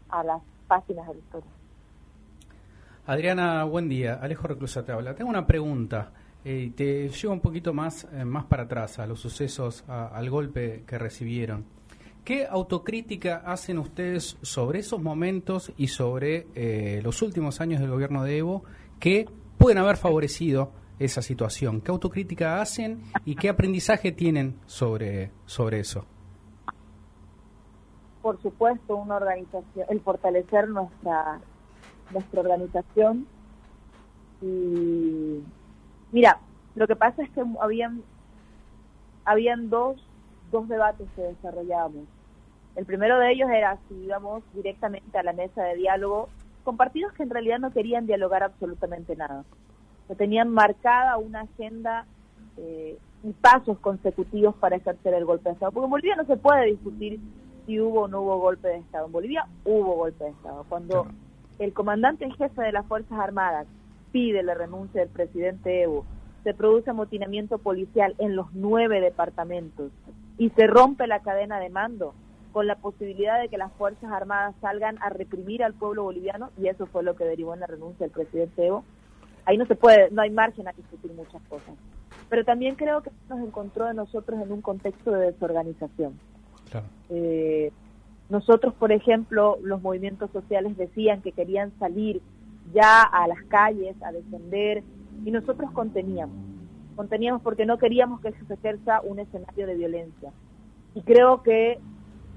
a 0.09 0.23
las 0.23 0.41
páginas 0.67 1.07
de 1.07 1.13
la 1.13 1.19
historia. 1.19 1.51
Adriana, 3.07 3.63
buen 3.63 3.87
día. 3.87 4.19
Alejo 4.21 4.47
Reclusa 4.47 4.83
te 4.83 4.91
habla. 4.91 5.15
Tengo 5.15 5.29
una 5.29 5.47
pregunta. 5.47 6.11
Eh, 6.43 6.73
te 6.75 7.07
llevo 7.07 7.33
un 7.33 7.39
poquito 7.39 7.73
más, 7.73 8.05
eh, 8.11 8.25
más 8.25 8.43
para 8.47 8.63
atrás, 8.63 8.99
a 8.99 9.07
los 9.07 9.21
sucesos, 9.21 9.85
al 9.87 10.29
golpe 10.29 10.83
que 10.85 10.97
recibieron. 10.97 11.63
¿Qué 12.25 12.45
autocrítica 12.45 13.43
hacen 13.45 13.77
ustedes 13.77 14.37
sobre 14.41 14.79
esos 14.79 15.01
momentos 15.01 15.71
y 15.77 15.87
sobre 15.87 16.47
eh, 16.53 16.99
los 17.01 17.21
últimos 17.21 17.61
años 17.61 17.79
del 17.79 17.91
gobierno 17.91 18.25
de 18.25 18.39
Evo 18.39 18.65
que 18.99 19.25
pueden 19.57 19.77
haber 19.77 19.95
favorecido 19.95 20.73
esa 20.99 21.21
situación? 21.21 21.79
¿Qué 21.79 21.91
autocrítica 21.91 22.59
hacen 22.59 23.03
y 23.23 23.35
qué 23.35 23.47
aprendizaje 23.47 24.11
tienen 24.11 24.59
sobre, 24.65 25.31
sobre 25.45 25.79
eso? 25.79 26.05
Por 28.21 28.41
supuesto, 28.41 28.97
una 28.97 29.15
organización, 29.15 29.85
el 29.87 30.01
fortalecer 30.01 30.67
nuestra 30.67 31.39
nuestra 32.11 32.41
organización 32.41 33.27
y 34.41 35.41
mira, 36.11 36.39
lo 36.75 36.87
que 36.87 36.95
pasa 36.95 37.23
es 37.23 37.29
que 37.31 37.43
habían 37.59 38.03
habían 39.25 39.69
dos, 39.69 39.97
dos 40.51 40.67
debates 40.69 41.07
que 41.15 41.21
desarrollábamos. 41.21 42.05
El 42.75 42.85
primero 42.85 43.19
de 43.19 43.31
ellos 43.31 43.49
era 43.49 43.77
si 43.89 43.95
íbamos 43.95 44.43
directamente 44.53 45.17
a 45.17 45.23
la 45.23 45.33
mesa 45.33 45.63
de 45.63 45.75
diálogo 45.75 46.29
con 46.63 46.77
partidos 46.77 47.13
que 47.13 47.23
en 47.23 47.29
realidad 47.29 47.59
no 47.59 47.71
querían 47.71 48.05
dialogar 48.05 48.43
absolutamente 48.43 49.15
nada, 49.15 49.43
que 50.07 50.15
tenían 50.15 50.49
marcada 50.49 51.17
una 51.17 51.41
agenda 51.41 52.05
eh, 52.57 52.97
y 53.23 53.31
pasos 53.33 53.79
consecutivos 53.79 54.55
para 54.55 54.75
ejercer 54.75 55.13
el 55.13 55.25
golpe 55.25 55.49
de 55.49 55.53
Estado. 55.53 55.71
Porque 55.71 55.85
en 55.85 55.91
Bolivia 55.91 56.15
no 56.15 56.25
se 56.25 56.37
puede 56.37 56.65
discutir 56.65 57.19
si 57.65 57.79
hubo 57.79 58.01
o 58.01 58.07
no 58.07 58.21
hubo 58.21 58.37
golpe 58.39 58.67
de 58.67 58.77
Estado. 58.77 59.07
En 59.07 59.11
Bolivia 59.11 59.47
hubo 59.65 59.95
golpe 59.95 60.25
de 60.25 60.29
Estado. 60.31 60.65
Cuando 60.69 61.07
el 61.59 61.73
comandante 61.73 62.25
en 62.25 62.31
jefe 62.31 62.61
de 62.61 62.71
las 62.71 62.85
Fuerzas 62.85 63.19
Armadas 63.19 63.67
pide 64.11 64.43
la 64.43 64.53
renuncia 64.53 65.01
del 65.01 65.09
presidente 65.09 65.83
Evo, 65.83 66.05
se 66.43 66.53
produce 66.53 66.89
amotinamiento 66.89 67.57
policial 67.57 68.15
en 68.19 68.35
los 68.35 68.47
nueve 68.53 69.01
departamentos 69.01 69.91
y 70.37 70.49
se 70.51 70.67
rompe 70.67 71.07
la 71.07 71.21
cadena 71.21 71.59
de 71.59 71.69
mando 71.69 72.13
con 72.53 72.67
la 72.67 72.75
posibilidad 72.75 73.39
de 73.39 73.49
que 73.49 73.57
las 73.57 73.71
Fuerzas 73.73 74.11
Armadas 74.11 74.55
salgan 74.61 74.97
a 75.01 75.09
reprimir 75.09 75.63
al 75.63 75.73
pueblo 75.73 76.03
boliviano 76.03 76.49
y 76.57 76.67
eso 76.67 76.85
fue 76.85 77.03
lo 77.03 77.15
que 77.15 77.25
derivó 77.25 77.53
en 77.53 77.59
la 77.59 77.67
renuncia 77.67 78.05
del 78.05 78.11
presidente 78.11 78.65
Evo. 78.65 78.83
Ahí 79.45 79.57
no 79.57 79.65
se 79.65 79.75
puede, 79.75 80.09
no 80.11 80.21
hay 80.21 80.29
margen 80.29 80.67
a 80.67 80.71
discutir 80.71 81.11
muchas 81.13 81.41
cosas. 81.43 81.75
Pero 82.29 82.43
también 82.43 82.75
creo 82.75 83.01
que 83.01 83.11
nos 83.29 83.39
encontró 83.39 83.85
de 83.85 83.93
nosotros 83.93 84.41
en 84.41 84.51
un 84.51 84.61
contexto 84.61 85.11
de 85.11 85.31
desorganización. 85.31 86.19
Eh, 87.09 87.71
nosotros, 88.29 88.73
por 88.73 88.91
ejemplo, 88.91 89.57
los 89.61 89.81
movimientos 89.81 90.29
sociales 90.31 90.75
decían 90.77 91.21
que 91.21 91.31
querían 91.31 91.71
salir 91.79 92.21
ya 92.73 93.01
a 93.03 93.27
las 93.27 93.41
calles 93.45 93.95
a 94.03 94.11
defender 94.11 94.83
y 95.23 95.31
nosotros 95.31 95.71
conteníamos. 95.71 96.35
Conteníamos 96.95 97.41
porque 97.41 97.65
no 97.65 97.77
queríamos 97.77 98.19
que 98.21 98.33
se 98.33 98.53
ejerza 98.53 99.01
un 99.01 99.19
escenario 99.19 99.67
de 99.67 99.75
violencia. 99.75 100.31
Y 100.93 101.01
creo 101.03 101.41
que 101.43 101.79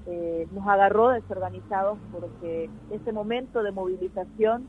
eh, 0.07 0.47
nos 0.51 0.65
agarró 0.67 1.09
desorganizados 1.09 1.97
porque 2.11 2.69
ese 2.91 3.11
momento 3.11 3.61
de 3.61 3.71
movilización 3.71 4.65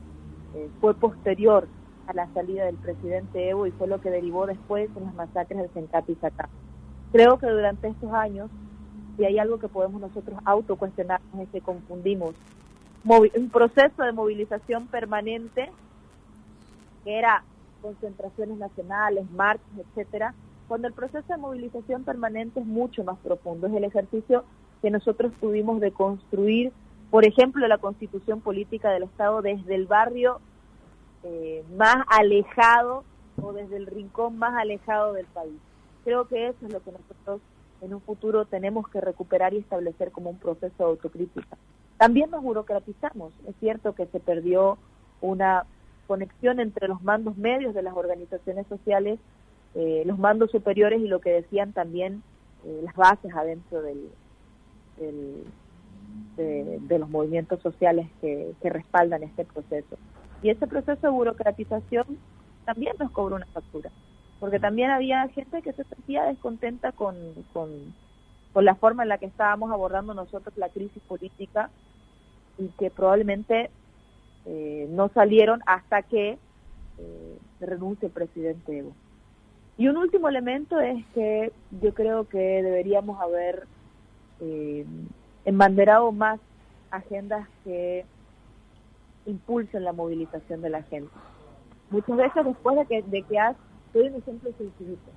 eh, 0.55 0.69
fue 0.81 0.93
posterior 0.93 1.67
a 2.07 2.13
la 2.13 2.27
salida 2.33 2.65
del 2.65 2.75
presidente 2.75 3.49
Evo 3.49 3.65
y 3.65 3.71
fue 3.71 3.87
lo 3.87 4.01
que 4.01 4.09
derivó 4.09 4.45
después 4.45 4.89
en 4.97 5.05
las 5.05 5.15
masacres 5.15 5.59
del 5.59 5.73
Sencat 5.73 6.09
y. 6.09 6.17
Creo 7.11 7.37
que 7.37 7.47
durante 7.47 7.87
estos 7.87 8.11
años 8.11 8.49
si 9.17 9.25
hay 9.25 9.39
algo 9.39 9.59
que 9.59 9.67
podemos 9.67 10.01
nosotros 10.01 10.39
autocuestionarnos 10.45 11.41
es 11.41 11.49
que 11.49 11.61
confundimos 11.61 12.35
un 13.05 13.49
proceso 13.49 14.03
de 14.03 14.11
movilización 14.11 14.87
permanente 14.87 15.69
que 17.03 17.17
era 17.19 17.43
concentraciones 17.81 18.57
nacionales, 18.57 19.29
marchas, 19.31 19.67
etcétera, 19.77 20.33
cuando 20.67 20.87
el 20.87 20.93
proceso 20.93 21.25
de 21.27 21.37
movilización 21.37 22.03
permanente 22.03 22.61
es 22.61 22.65
mucho 22.65 23.03
más 23.03 23.17
profundo, 23.19 23.67
es 23.67 23.73
el 23.73 23.83
ejercicio 23.83 24.45
que 24.81 24.89
nosotros 24.89 25.33
tuvimos 25.39 25.81
de 25.81 25.91
construir, 25.91 26.71
por 27.11 27.25
ejemplo, 27.25 27.67
la 27.67 27.77
constitución 27.77 28.39
política 28.39 28.89
del 28.91 29.03
Estado 29.03 29.41
desde 29.41 29.75
el 29.75 29.85
barrio 29.85 30.39
eh, 31.23 31.63
más 31.77 31.97
alejado 32.07 33.03
o 33.41 33.51
desde 33.51 33.77
el 33.77 33.87
rincón 33.87 34.37
más 34.37 34.55
alejado 34.55 35.13
del 35.13 35.25
país. 35.27 35.59
Creo 36.05 36.27
que 36.27 36.47
eso 36.47 36.65
es 36.65 36.73
lo 36.73 36.81
que 36.81 36.91
nosotros 36.91 37.41
en 37.83 37.93
un 37.93 38.01
futuro 38.01 38.45
tenemos 38.45 38.87
que 38.87 39.01
recuperar 39.01 39.53
y 39.53 39.57
establecer 39.57 40.11
como 40.11 40.29
un 40.29 40.37
proceso 40.37 40.73
de 40.77 40.83
autocrítica. 40.85 41.57
También 41.97 42.31
nos 42.31 42.41
burocratizamos. 42.41 43.33
Es 43.47 43.55
cierto 43.59 43.93
que 43.93 44.05
se 44.07 44.19
perdió 44.19 44.77
una 45.21 45.65
conexión 46.07 46.59
entre 46.59 46.87
los 46.87 47.03
mandos 47.03 47.37
medios 47.37 47.73
de 47.73 47.81
las 47.81 47.95
organizaciones 47.95 48.67
sociales, 48.67 49.19
eh, 49.75 50.03
los 50.05 50.17
mandos 50.17 50.51
superiores 50.51 51.01
y 51.01 51.07
lo 51.07 51.19
que 51.19 51.31
decían 51.31 51.73
también 51.73 52.23
eh, 52.65 52.81
las 52.83 52.95
bases 52.95 53.33
adentro 53.35 53.81
del, 53.81 54.09
de, 56.37 56.99
los 56.99 57.09
movimientos 57.09 57.61
sociales 57.61 58.07
que, 58.21 58.53
que 58.61 58.69
respaldan 58.69 59.23
este 59.23 59.43
proceso. 59.43 59.97
Y 60.41 60.49
ese 60.49 60.67
proceso 60.67 61.07
de 61.07 61.09
burocratización 61.09 62.05
también 62.65 62.95
nos 62.97 63.11
cobró 63.11 63.35
una 63.35 63.45
factura 63.47 63.91
porque 64.39 64.59
también 64.59 64.91
había 64.91 65.27
gente 65.29 65.61
que 65.61 65.73
se 65.73 65.83
sentía 65.85 66.23
descontenta 66.25 66.91
con, 66.91 67.15
con, 67.53 67.93
la 68.55 68.75
forma 68.75 69.03
en 69.03 69.09
la 69.09 69.17
que 69.17 69.25
estábamos 69.25 69.71
abordando 69.71 70.13
nosotros 70.13 70.55
la 70.57 70.69
crisis 70.69 71.01
política 71.07 71.69
y 72.57 72.67
que 72.77 72.91
probablemente 72.91 73.71
eh, 74.45 74.87
no 74.91 75.09
salieron 75.09 75.61
hasta 75.65 76.03
que 76.03 76.37
eh, 76.99 77.37
renuncie 77.59 78.07
el 78.07 78.13
presidente 78.13 78.77
Evo. 78.77 78.93
Y 79.77 79.87
un 79.87 79.97
último 79.97 80.29
elemento 80.29 80.79
es 80.79 81.03
que 81.15 81.51
yo 81.81 81.93
creo 81.93 82.27
que 82.27 82.37
deberíamos 82.37 83.19
haber 83.19 83.65
eh, 84.39 84.85
embanderado 85.45 86.11
más 86.11 86.39
agendas 86.91 87.47
que 87.63 88.05
impulsen 89.25 89.83
la 89.83 89.93
movilización 89.93 90.61
de 90.61 90.69
la 90.69 90.83
gente. 90.83 91.11
Muchas 91.89 92.17
veces 92.17 92.45
después 92.45 92.75
de 92.77 92.85
que, 92.85 93.01
de 93.03 93.23
que 93.23 93.39
has 93.39 93.55
doy 93.93 94.07
un 94.07 94.15
ejemplo 94.15 94.51
sencillito. 94.57 95.11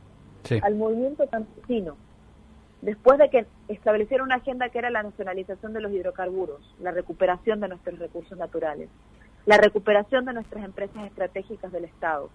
Al 0.63 0.77
movimiento 0.77 1.29
campesino, 1.29 1.97
después 2.83 3.19
de 3.19 3.31
que 3.31 3.47
establecieron 3.69 4.27
una 4.27 4.37
agenda 4.37 4.69
que 4.69 4.79
era 4.79 4.91
la 4.91 5.03
nacionalización 5.03 5.73
de 5.73 5.81
los 5.81 5.91
hidrocarburos, 5.91 6.61
la 6.81 6.93
recuperación 6.93 7.61
de 7.61 7.69
nuestros 7.69 7.99
recursos 7.99 8.39
naturales, 8.39 8.89
la 9.45 9.57
recuperación 9.57 10.25
de 10.25 10.35
nuestras 10.35 10.65
empresas 10.65 11.05
estratégicas 11.05 11.73
del 11.73 11.85
Estado, 11.85 12.31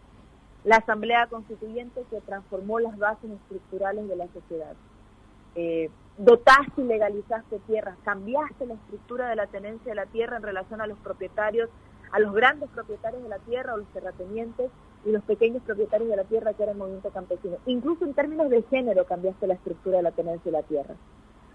la 0.64 0.78
Asamblea 0.78 1.28
Constituyente 1.28 2.04
que 2.10 2.20
transformó 2.22 2.80
las 2.80 2.98
bases 2.98 3.32
estructurales 3.32 4.08
de 4.08 4.16
la 4.16 4.28
sociedad. 4.28 4.74
Eh, 5.56 5.90
dotaste 6.18 6.82
y 6.82 6.84
legalizaste 6.84 7.60
tierras, 7.68 7.98
cambiaste 8.04 8.66
la 8.66 8.76
estructura 8.76 9.30
de 9.30 9.36
la 9.36 9.48
tenencia 9.48 9.92
de 9.92 9.96
la 9.96 10.06
tierra 10.06 10.38
en 10.38 10.44
relación 10.44 10.82
a 10.82 10.88
los 10.88 10.98
propietarios, 11.00 11.70
a 12.12 12.20
los 12.20 12.34
grandes 12.34 12.70
propietarios 12.70 13.24
de 13.24 13.30
la 13.30 13.40
tierra 13.40 13.74
o 13.74 13.78
los 13.78 13.88
terratenientes 13.88 14.70
y 15.06 15.12
los 15.12 15.24
pequeños 15.24 15.64
propietarios 15.64 16.10
de 16.10 16.16
la 16.16 16.24
tierra 16.24 16.54
que 16.54 16.64
era 16.64 16.72
el 16.74 16.78
movimiento 16.78 17.10
campesino. 17.10 17.58
Incluso 17.66 18.06
en 18.06 18.14
términos 18.14 18.50
de 18.50 18.62
género 18.64 19.06
cambiaste 19.06 19.48
la 19.48 19.56
estructura 19.56 19.98
de 19.98 20.04
la 20.04 20.12
tenencia 20.12 20.52
de 20.52 20.58
la 20.58 20.64
tierra. 20.64 20.96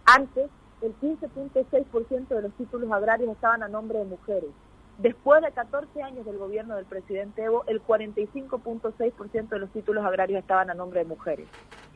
Antes, 0.04 0.50
el 0.82 0.94
15.6% 1.00 2.28
de 2.28 2.42
los 2.42 2.52
títulos 2.54 2.90
agrarios 2.92 3.32
estaban 3.32 3.62
a 3.62 3.68
nombre 3.68 3.98
de 3.98 4.04
mujeres. 4.04 4.50
Después 4.98 5.42
de 5.42 5.52
14 5.52 6.02
años 6.02 6.24
del 6.24 6.38
gobierno 6.38 6.76
del 6.76 6.86
presidente 6.86 7.44
Evo, 7.44 7.64
el 7.66 7.82
45.6% 7.82 9.48
de 9.48 9.58
los 9.58 9.70
títulos 9.70 10.04
agrarios 10.04 10.40
estaban 10.40 10.70
a 10.70 10.74
nombre 10.74 11.00
de 11.00 11.06
mujeres. 11.06 11.46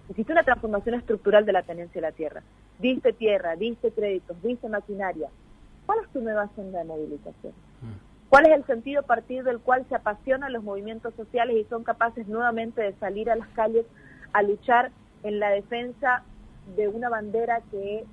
Existe 0.09 0.33
una 0.33 0.43
transformación 0.43 0.97
estructural 0.97 1.47
de 1.47 1.53
la 1.53 1.63
tenencia 1.63 2.01
de 2.01 2.07
la 2.07 2.13
tierra. 2.13 2.43
Diste 2.79 3.13
tierra, 3.13 3.57
diste 3.57 3.93
créditos, 3.93 4.43
diste 4.43 4.69
maquinaria. 4.69 5.31
¿Cuál 5.87 6.01
es 6.01 6.09
tu 6.13 6.21
nueva 6.21 6.43
agenda 6.43 6.81
de 6.81 6.85
movilización? 6.85 7.53
Mm. 7.81 8.10
¿Cuál 8.31 8.47
es 8.47 8.53
el 8.53 8.65
sentido 8.65 9.01
a 9.01 9.07
partir 9.07 9.43
del 9.43 9.59
cual 9.59 9.85
se 9.89 9.97
apasionan 9.97 10.53
los 10.53 10.63
movimientos 10.63 11.13
sociales 11.15 11.57
y 11.57 11.65
son 11.69 11.83
capaces 11.83 12.29
nuevamente 12.29 12.81
de 12.81 12.93
salir 12.95 13.29
a 13.29 13.35
las 13.37 13.49
calles 13.49 13.85
a 14.33 14.43
luchar 14.43 14.93
en 15.25 15.41
la 15.41 15.51
defensa 15.51 16.23
de 16.77 16.87
una 16.87 17.09
bandera 17.09 17.61
que 17.73 17.99
eh, 17.99 18.05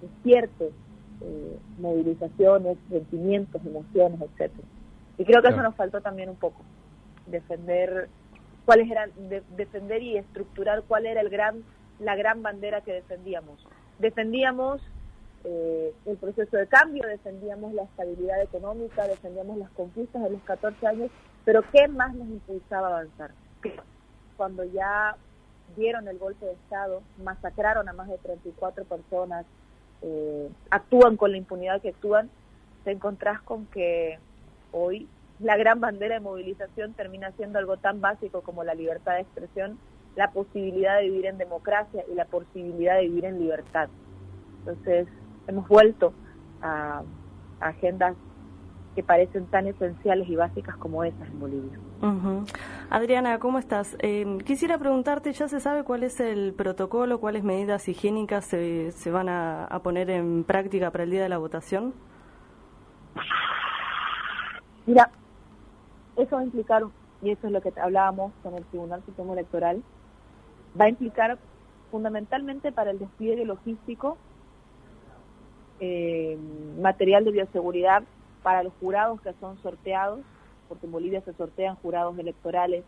despierte 0.00 0.72
eh, 1.20 1.58
movilizaciones, 1.78 2.78
sentimientos, 2.88 3.60
emociones, 3.64 4.20
etcétera? 4.22 4.66
Y 5.18 5.24
creo 5.26 5.42
que 5.42 5.48
eso 5.48 5.62
nos 5.62 5.74
faltó 5.76 6.00
también 6.00 6.30
un 6.30 6.36
poco, 6.36 6.62
defender 7.26 8.08
cuáles 8.64 8.90
eran, 8.90 9.10
defender 9.56 10.02
y 10.02 10.16
estructurar 10.16 10.84
cuál 10.88 11.04
era 11.04 11.20
el 11.20 11.28
gran 11.28 11.62
la 12.00 12.16
gran 12.16 12.42
bandera 12.42 12.80
que 12.80 12.92
defendíamos. 12.92 13.62
Defendíamos 13.98 14.80
eh, 15.44 15.94
el 16.06 16.16
proceso 16.18 16.56
de 16.56 16.66
cambio, 16.66 17.06
defendíamos 17.06 17.72
la 17.72 17.84
estabilidad 17.84 18.42
económica, 18.42 19.08
defendíamos 19.08 19.58
las 19.58 19.70
conquistas 19.70 20.22
de 20.22 20.30
los 20.30 20.42
14 20.42 20.86
años, 20.86 21.10
pero 21.44 21.62
¿qué 21.72 21.88
más 21.88 22.14
nos 22.14 22.28
impulsaba 22.28 22.88
a 22.88 22.90
avanzar? 22.90 23.30
Cuando 24.36 24.64
ya 24.64 25.16
dieron 25.76 26.08
el 26.08 26.18
golpe 26.18 26.44
de 26.44 26.52
Estado, 26.52 27.02
masacraron 27.22 27.88
a 27.88 27.92
más 27.92 28.08
de 28.08 28.18
34 28.18 28.84
personas, 28.84 29.46
eh, 30.02 30.50
actúan 30.70 31.16
con 31.16 31.30
la 31.30 31.38
impunidad 31.38 31.80
que 31.80 31.90
actúan, 31.90 32.30
te 32.84 32.90
encontrás 32.90 33.40
con 33.42 33.66
que 33.66 34.18
hoy 34.72 35.08
la 35.38 35.56
gran 35.56 35.80
bandera 35.80 36.14
de 36.14 36.20
movilización 36.20 36.92
termina 36.92 37.32
siendo 37.32 37.58
algo 37.58 37.78
tan 37.78 38.00
básico 38.00 38.42
como 38.42 38.62
la 38.62 38.74
libertad 38.74 39.14
de 39.14 39.22
expresión, 39.22 39.78
la 40.16 40.32
posibilidad 40.32 40.98
de 40.98 41.04
vivir 41.04 41.26
en 41.26 41.38
democracia 41.38 42.04
y 42.10 42.14
la 42.14 42.26
posibilidad 42.26 42.96
de 42.96 43.02
vivir 43.02 43.24
en 43.24 43.38
libertad. 43.38 43.88
Entonces, 44.60 45.08
hemos 45.50 45.68
vuelto 45.68 46.12
a, 46.62 47.02
agendas 47.60 48.16
que 48.94 49.02
parecen 49.02 49.46
tan 49.46 49.66
esenciales 49.66 50.28
y 50.28 50.34
básicas 50.34 50.76
como 50.76 51.04
esas 51.04 51.28
en 51.28 51.38
Bolivia. 51.38 51.78
Adriana, 52.88 53.38
¿cómo 53.38 53.58
estás? 53.58 53.96
Eh, 54.00 54.38
quisiera 54.44 54.78
preguntarte, 54.78 55.32
¿ya 55.32 55.46
se 55.46 55.60
sabe 55.60 55.84
cuál 55.84 56.02
es 56.02 56.18
el 56.18 56.54
protocolo, 56.54 57.20
cuáles 57.20 57.44
medidas 57.44 57.86
higiénicas 57.88 58.46
se, 58.46 58.90
se 58.92 59.10
van 59.10 59.28
a, 59.28 59.80
poner 59.84 60.10
en 60.10 60.42
práctica 60.44 60.90
para 60.90 61.04
el 61.04 61.10
día 61.10 61.22
de 61.22 61.28
la 61.28 61.38
votación? 61.38 61.92
Mira, 64.86 65.10
eso 66.16 66.36
va 66.36 66.42
a 66.42 66.44
implicar, 66.44 66.82
y 67.22 67.30
eso 67.30 67.46
es 67.46 67.52
lo 67.52 67.60
que 67.60 67.72
hablábamos 67.80 68.32
con 68.42 68.54
el 68.54 68.64
Tribunal 68.64 69.02
Supremo 69.04 69.34
Electoral, 69.34 69.82
va 70.80 70.86
a 70.86 70.88
implicar 70.88 71.38
fundamentalmente 71.90 72.72
para 72.72 72.90
el 72.90 72.98
despliegue 72.98 73.44
logístico 73.44 74.16
eh, 75.80 76.36
material 76.80 77.24
de 77.24 77.32
bioseguridad 77.32 78.02
para 78.42 78.62
los 78.62 78.72
jurados 78.80 79.20
que 79.20 79.32
son 79.40 79.60
sorteados, 79.62 80.20
porque 80.68 80.86
en 80.86 80.92
Bolivia 80.92 81.20
se 81.22 81.32
sortean 81.34 81.76
jurados 81.76 82.18
electorales 82.18 82.84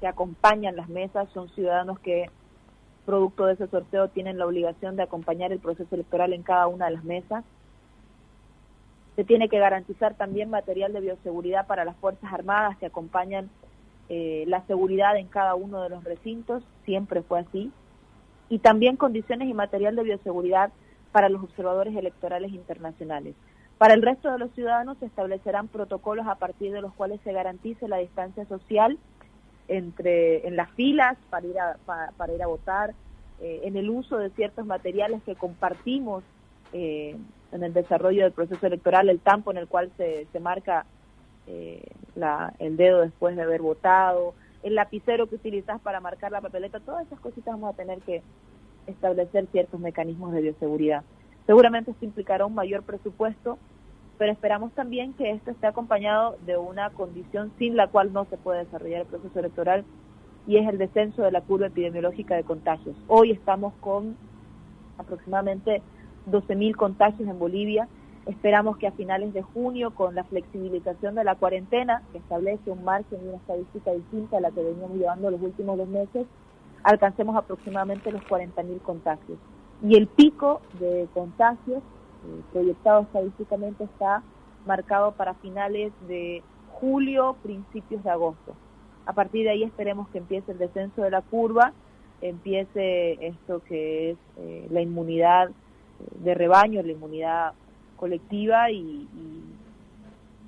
que 0.00 0.06
acompañan 0.06 0.76
las 0.76 0.88
mesas, 0.88 1.28
son 1.32 1.48
ciudadanos 1.50 1.98
que 2.00 2.28
producto 3.06 3.46
de 3.46 3.54
ese 3.54 3.66
sorteo 3.68 4.08
tienen 4.08 4.38
la 4.38 4.46
obligación 4.46 4.96
de 4.96 5.02
acompañar 5.02 5.52
el 5.52 5.58
proceso 5.58 5.94
electoral 5.94 6.32
en 6.32 6.42
cada 6.42 6.66
una 6.66 6.86
de 6.86 6.92
las 6.92 7.04
mesas. 7.04 7.44
Se 9.16 9.24
tiene 9.24 9.48
que 9.48 9.58
garantizar 9.58 10.14
también 10.14 10.50
material 10.50 10.92
de 10.92 11.00
bioseguridad 11.00 11.66
para 11.66 11.84
las 11.84 11.96
Fuerzas 11.96 12.32
Armadas 12.32 12.76
que 12.78 12.86
acompañan 12.86 13.50
eh, 14.08 14.44
la 14.46 14.64
seguridad 14.66 15.16
en 15.16 15.26
cada 15.26 15.54
uno 15.54 15.82
de 15.82 15.90
los 15.90 16.04
recintos, 16.04 16.62
siempre 16.84 17.22
fue 17.22 17.40
así. 17.40 17.70
Y 18.48 18.58
también 18.58 18.96
condiciones 18.96 19.48
y 19.48 19.54
material 19.54 19.96
de 19.96 20.02
bioseguridad 20.02 20.72
para 21.12 21.28
los 21.28 21.42
observadores 21.42 21.94
electorales 21.94 22.52
internacionales. 22.52 23.34
Para 23.78 23.94
el 23.94 24.02
resto 24.02 24.30
de 24.30 24.38
los 24.38 24.50
ciudadanos 24.52 24.98
se 24.98 25.06
establecerán 25.06 25.68
protocolos 25.68 26.26
a 26.26 26.36
partir 26.36 26.72
de 26.72 26.80
los 26.80 26.92
cuales 26.94 27.20
se 27.22 27.32
garantice 27.32 27.88
la 27.88 27.98
distancia 27.98 28.44
social 28.46 28.98
entre 29.68 30.46
en 30.46 30.56
las 30.56 30.70
filas 30.72 31.16
para 31.30 31.46
ir 31.46 31.58
a, 31.58 31.76
para, 32.16 32.32
ir 32.32 32.42
a 32.42 32.46
votar, 32.46 32.94
eh, 33.40 33.60
en 33.64 33.76
el 33.76 33.90
uso 33.90 34.18
de 34.18 34.30
ciertos 34.30 34.66
materiales 34.66 35.22
que 35.24 35.34
compartimos 35.34 36.22
eh, 36.72 37.16
en 37.52 37.62
el 37.62 37.72
desarrollo 37.72 38.22
del 38.22 38.32
proceso 38.32 38.66
electoral, 38.66 39.08
el 39.08 39.20
tampo 39.20 39.50
en 39.50 39.58
el 39.58 39.68
cual 39.68 39.90
se, 39.96 40.26
se 40.32 40.40
marca 40.40 40.86
eh, 41.46 41.82
la, 42.14 42.54
el 42.58 42.76
dedo 42.76 43.00
después 43.00 43.36
de 43.36 43.42
haber 43.42 43.62
votado, 43.62 44.34
el 44.62 44.76
lapicero 44.76 45.26
que 45.26 45.34
utilizas 45.34 45.80
para 45.80 46.00
marcar 46.00 46.32
la 46.32 46.40
papeleta, 46.40 46.80
todas 46.80 47.06
esas 47.06 47.20
cositas 47.20 47.54
vamos 47.54 47.74
a 47.74 47.76
tener 47.76 48.00
que 48.02 48.22
establecer 48.86 49.46
ciertos 49.52 49.80
mecanismos 49.80 50.32
de 50.32 50.42
bioseguridad. 50.42 51.04
Seguramente 51.46 51.90
esto 51.90 52.04
implicará 52.04 52.46
un 52.46 52.54
mayor 52.54 52.82
presupuesto, 52.82 53.58
pero 54.18 54.32
esperamos 54.32 54.72
también 54.72 55.14
que 55.14 55.30
esto 55.30 55.50
esté 55.50 55.66
acompañado 55.66 56.36
de 56.46 56.56
una 56.56 56.90
condición 56.90 57.52
sin 57.58 57.76
la 57.76 57.88
cual 57.88 58.12
no 58.12 58.24
se 58.26 58.36
puede 58.36 58.64
desarrollar 58.64 59.02
el 59.02 59.06
proceso 59.06 59.38
electoral 59.38 59.84
y 60.46 60.58
es 60.58 60.68
el 60.68 60.78
descenso 60.78 61.22
de 61.22 61.32
la 61.32 61.40
curva 61.40 61.66
epidemiológica 61.66 62.36
de 62.36 62.44
contagios. 62.44 62.96
Hoy 63.08 63.32
estamos 63.32 63.72
con 63.80 64.16
aproximadamente 64.98 65.82
12.000 66.30 66.76
contagios 66.76 67.28
en 67.28 67.38
Bolivia. 67.38 67.88
Esperamos 68.26 68.76
que 68.76 68.86
a 68.86 68.92
finales 68.92 69.32
de 69.32 69.42
junio, 69.42 69.92
con 69.94 70.14
la 70.14 70.24
flexibilización 70.24 71.16
de 71.16 71.24
la 71.24 71.34
cuarentena, 71.34 72.02
que 72.12 72.18
establece 72.18 72.70
un 72.70 72.84
margen 72.84 73.18
y 73.24 73.28
una 73.28 73.38
estadística 73.38 73.92
distinta 73.92 74.36
a 74.36 74.40
la 74.40 74.50
que 74.52 74.62
veníamos 74.62 74.96
llevando 74.96 75.30
los 75.30 75.42
últimos 75.42 75.76
dos 75.76 75.88
meses, 75.88 76.26
alcancemos 76.84 77.36
aproximadamente 77.36 78.10
los 78.10 78.22
40.000 78.22 78.80
contagios. 78.82 79.38
Y 79.82 79.96
el 79.96 80.06
pico 80.06 80.60
de 80.78 81.08
contagios 81.12 81.78
eh, 81.78 82.42
proyectado 82.52 83.02
estadísticamente 83.02 83.84
está 83.84 84.22
marcado 84.66 85.12
para 85.12 85.34
finales 85.34 85.92
de 86.08 86.42
julio, 86.72 87.36
principios 87.42 88.02
de 88.04 88.10
agosto. 88.10 88.54
A 89.06 89.12
partir 89.12 89.44
de 89.44 89.50
ahí 89.50 89.62
esperemos 89.64 90.08
que 90.08 90.18
empiece 90.18 90.52
el 90.52 90.58
descenso 90.58 91.02
de 91.02 91.10
la 91.10 91.22
curva, 91.22 91.72
empiece 92.20 93.26
esto 93.26 93.62
que 93.64 94.10
es 94.10 94.18
eh, 94.38 94.68
la 94.70 94.80
inmunidad 94.80 95.50
de 96.20 96.34
rebaño, 96.34 96.82
la 96.82 96.92
inmunidad 96.92 97.52
colectiva 97.96 98.70
y 98.70 99.08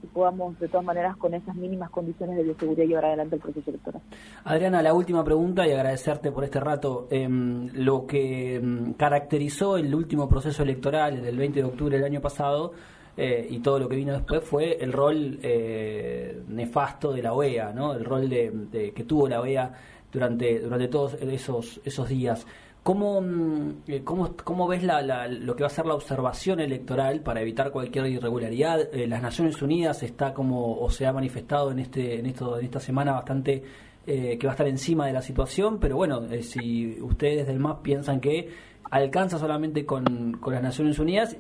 podamos 0.07 0.59
de 0.59 0.69
todas 0.69 0.85
maneras 0.85 1.17
con 1.17 1.35
esas 1.35 1.55
mínimas 1.55 1.91
condiciones 1.91 2.37
de 2.37 2.43
bioseguridad 2.43 2.87
llevar 2.87 3.05
adelante 3.07 3.37
el 3.37 3.43
proceso 3.43 3.71
electoral. 3.71 4.03
Adriana, 4.45 4.83
la 4.83 4.95
última 4.95 5.25
pregunta 5.25 5.67
y 5.67 5.73
agradecerte 5.73 6.33
por 6.33 6.45
este 6.45 6.61
rato. 6.61 7.09
Em, 7.11 7.69
lo 7.73 8.07
que 8.07 8.57
em, 8.57 8.95
caracterizó 8.95 9.77
el 9.77 9.95
último 9.95 10.29
proceso 10.29 10.63
electoral 10.63 11.23
del 11.23 11.37
20 11.37 11.61
de 11.61 11.65
octubre 11.65 11.97
del 11.97 12.05
año 12.05 12.21
pasado 12.21 12.73
eh, 13.17 13.47
y 13.49 13.61
todo 13.61 13.79
lo 13.79 13.89
que 13.89 13.97
vino 13.97 14.13
después 14.13 14.43
fue 14.43 14.77
el 14.81 14.93
rol 14.93 15.39
eh, 15.43 16.43
nefasto 16.49 17.13
de 17.13 17.23
la 17.23 17.33
OEA, 17.33 17.73
¿no? 17.73 17.95
el 17.95 18.05
rol 18.05 18.29
de, 18.29 18.93
que 18.95 19.05
tuvo 19.05 19.29
la 19.29 19.41
OEA 19.41 19.73
durante, 20.13 20.59
durante 20.61 20.89
todos 20.89 21.15
esos, 21.15 21.81
esos 21.85 22.09
días. 22.09 22.47
¿Cómo, 22.85 23.23
mm, 23.23 23.85
eh, 23.89 24.05
cómo, 24.05 24.37
cómo 24.45 24.69
ves 24.69 24.83
lo 24.83 25.57
que 25.57 25.63
va 25.63 25.69
a 25.69 25.71
ser 25.71 25.87
la 25.87 25.95
observación 25.95 26.61
electoral 26.61 27.23
para 27.23 27.41
evitar 27.41 27.71
cualquier 27.71 28.07
irregularidad? 28.09 28.95
Eh, 28.95 29.07
las 29.07 29.23
Naciones 29.23 29.63
Unidas 29.63 30.03
está 30.03 30.35
como, 30.35 30.79
o 30.79 30.91
se 30.91 31.07
ha 31.07 31.13
manifestado 31.15 31.71
en, 31.73 31.79
este, 31.79 32.19
en, 32.19 32.27
esto, 32.27 32.59
en 32.59 32.67
esta 32.67 32.81
semana 32.81 33.13
bastante 33.13 33.63
eh, 34.07 34.37
que 34.37 34.47
va 34.47 34.53
a 34.53 34.57
estar 34.57 34.69
encima 34.69 35.07
de 35.07 35.15
la 35.15 35.23
situación, 35.23 35.81
pero 35.81 35.97
bueno, 35.97 36.29
si 36.43 37.01
ustedes 37.01 37.47
del 37.47 37.59
MAP 37.59 37.81
piensan 37.81 38.21
que 38.21 38.51
alcanza 38.91 39.39
solamente 39.39 39.87
con, 39.87 40.33
con 40.35 40.53
las 40.53 40.63
Naciones 40.63 40.99
Unidas 40.99 41.39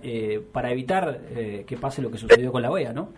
para 0.50 0.72
evitar 0.72 1.20
que 1.66 1.76
pase 1.78 2.00
lo 2.00 2.10
que 2.10 2.16
sucedió 2.16 2.50
con 2.52 2.62
la 2.62 2.70
OEA, 2.70 2.94
¿no? 2.94 3.10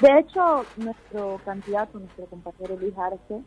De 0.00 0.20
hecho, 0.20 0.64
nuestro 0.76 1.40
candidato, 1.44 1.98
nuestro 1.98 2.26
compañero 2.26 2.76
Luis 2.80 2.96
Arce, 2.96 3.42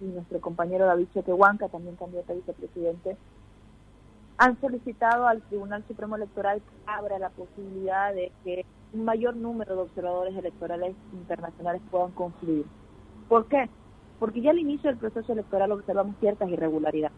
y 0.00 0.04
nuestro 0.04 0.40
compañero 0.40 0.86
David 0.86 1.08
Chequehuanca, 1.14 1.68
también 1.68 1.96
candidato 1.96 2.32
a 2.32 2.36
vicepresidente, 2.36 3.16
han 4.38 4.60
solicitado 4.60 5.26
al 5.26 5.42
Tribunal 5.42 5.84
Supremo 5.88 6.16
Electoral 6.16 6.60
que 6.60 6.90
abra 6.90 7.18
la 7.18 7.30
posibilidad 7.30 8.12
de 8.12 8.32
que 8.44 8.66
un 8.92 9.04
mayor 9.04 9.36
número 9.36 9.74
de 9.74 9.82
observadores 9.82 10.36
electorales 10.36 10.94
internacionales 11.12 11.82
puedan 11.90 12.10
confluir. 12.12 12.66
¿Por 13.28 13.46
qué? 13.46 13.68
Porque 14.18 14.40
ya 14.40 14.50
al 14.50 14.58
inicio 14.58 14.90
del 14.90 14.98
proceso 14.98 15.32
electoral 15.32 15.72
observamos 15.72 16.16
ciertas 16.20 16.48
irregularidades. 16.48 17.16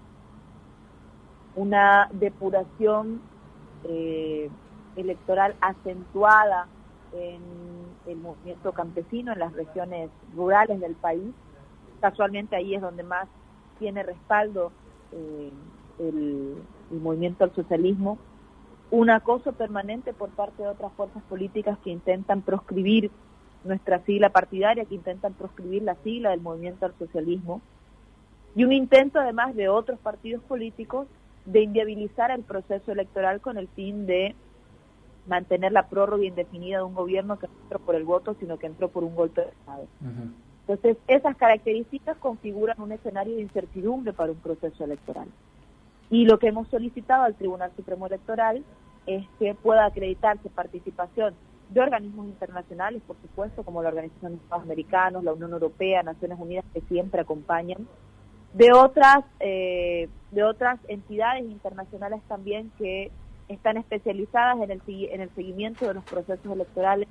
Una 1.56 2.08
depuración 2.12 3.20
eh, 3.84 4.48
electoral 4.96 5.54
acentuada 5.60 6.66
en 7.12 7.40
el 8.06 8.16
movimiento 8.16 8.72
campesino 8.72 9.32
en 9.32 9.38
las 9.38 9.52
regiones 9.52 10.10
rurales 10.34 10.80
del 10.80 10.94
país, 10.94 11.34
casualmente 12.00 12.56
ahí 12.56 12.74
es 12.74 12.80
donde 12.80 13.02
más 13.02 13.28
tiene 13.78 14.02
respaldo 14.02 14.72
eh, 15.12 15.50
el, 15.98 16.56
movimiento 16.90 17.44
al 17.44 17.54
socialismo, 17.54 18.18
un 18.90 19.10
acoso 19.10 19.52
permanente 19.52 20.14
por 20.14 20.30
parte 20.30 20.62
de 20.62 20.68
otras 20.68 20.92
fuerzas 20.94 21.22
políticas 21.24 21.78
que 21.84 21.90
intentan 21.90 22.40
proscribir 22.40 23.10
nuestra 23.64 24.02
sigla 24.04 24.30
partidaria, 24.30 24.86
que 24.86 24.94
intentan 24.94 25.34
proscribir 25.34 25.82
la 25.82 25.96
sigla 25.96 26.30
del 26.30 26.40
movimiento 26.40 26.86
al 26.86 26.94
socialismo, 26.98 27.60
y 28.54 28.64
un 28.64 28.72
intento 28.72 29.20
además 29.20 29.54
de 29.54 29.68
otros 29.68 29.98
partidos 29.98 30.42
políticos 30.44 31.06
de 31.44 31.62
inviabilizar 31.62 32.30
el 32.30 32.42
proceso 32.42 32.92
electoral 32.92 33.40
con 33.40 33.58
el 33.58 33.68
fin 33.68 34.06
de 34.06 34.34
mantener 35.26 35.72
la 35.72 35.88
prórroga 35.88 36.24
indefinida 36.24 36.78
de 36.78 36.84
un 36.84 36.94
gobierno 36.94 37.38
que 37.38 37.48
no 37.48 37.52
entró 37.62 37.78
por 37.80 37.94
el 37.94 38.04
voto, 38.04 38.34
sino 38.40 38.58
que 38.58 38.66
entró 38.66 38.88
por 38.88 39.04
un 39.04 39.14
golpe 39.14 39.42
de 39.42 39.48
Estado. 39.48 39.86
Entonces, 40.68 40.98
esas 41.08 41.34
características 41.36 42.18
configuran 42.18 42.78
un 42.80 42.92
escenario 42.92 43.36
de 43.36 43.42
incertidumbre 43.42 44.12
para 44.12 44.32
un 44.32 44.38
proceso 44.38 44.84
electoral. 44.84 45.28
Y 46.10 46.26
lo 46.26 46.38
que 46.38 46.48
hemos 46.48 46.68
solicitado 46.68 47.24
al 47.24 47.36
Tribunal 47.36 47.72
Supremo 47.74 48.06
Electoral 48.06 48.62
es 49.06 49.24
que 49.38 49.54
pueda 49.54 49.86
acreditarse 49.86 50.50
participación 50.50 51.34
de 51.70 51.80
organismos 51.80 52.26
internacionales, 52.26 53.02
por 53.06 53.16
supuesto, 53.22 53.62
como 53.62 53.82
la 53.82 53.88
Organización 53.88 54.32
de 54.32 54.38
Estados 54.42 54.64
Americanos, 54.64 55.24
la 55.24 55.32
Unión 55.32 55.52
Europea, 55.52 56.02
Naciones 56.02 56.38
Unidas, 56.38 56.66
que 56.74 56.82
siempre 56.82 57.22
acompañan, 57.22 57.88
de 58.52 58.70
otras, 58.72 59.24
eh, 59.40 60.10
de 60.32 60.44
otras 60.44 60.78
entidades 60.88 61.44
internacionales 61.44 62.20
también 62.28 62.70
que 62.76 63.10
están 63.48 63.78
especializadas 63.78 64.60
en 64.60 64.70
el, 64.70 64.82
en 64.86 65.20
el 65.22 65.30
seguimiento 65.34 65.86
de 65.86 65.94
los 65.94 66.04
procesos 66.04 66.52
electorales 66.52 67.08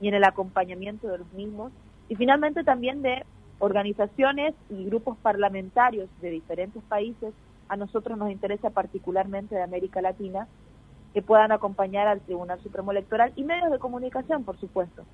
y 0.00 0.08
en 0.08 0.14
el 0.14 0.24
acompañamiento 0.24 1.06
de 1.06 1.18
los 1.18 1.32
mismos, 1.32 1.72
y 2.08 2.16
finalmente 2.16 2.64
también 2.64 3.02
de 3.02 3.24
organizaciones 3.58 4.54
y 4.70 4.84
grupos 4.86 5.16
parlamentarios 5.18 6.08
de 6.20 6.30
diferentes 6.30 6.82
países, 6.84 7.34
a 7.68 7.76
nosotros 7.76 8.16
nos 8.16 8.30
interesa 8.30 8.70
particularmente 8.70 9.54
de 9.54 9.62
América 9.62 10.00
Latina, 10.00 10.46
que 11.12 11.22
puedan 11.22 11.52
acompañar 11.52 12.06
al 12.06 12.20
Tribunal 12.20 12.60
Supremo 12.62 12.92
Electoral 12.92 13.32
y 13.36 13.44
medios 13.44 13.70
de 13.70 13.78
comunicación, 13.78 14.44
por 14.44 14.58
supuesto. 14.58 15.04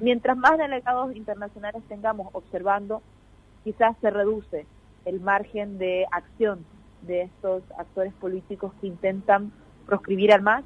Mientras 0.00 0.36
más 0.36 0.56
delegados 0.56 1.14
internacionales 1.14 1.82
tengamos 1.88 2.28
observando, 2.32 3.02
quizás 3.64 3.94
se 4.00 4.10
reduce 4.10 4.66
el 5.04 5.20
margen 5.20 5.76
de 5.76 6.06
acción 6.10 6.64
de 7.02 7.22
estos 7.22 7.62
actores 7.78 8.14
políticos 8.14 8.72
que 8.80 8.86
intentan 8.86 9.52
proscribir 9.86 10.32
al 10.32 10.40
más, 10.40 10.64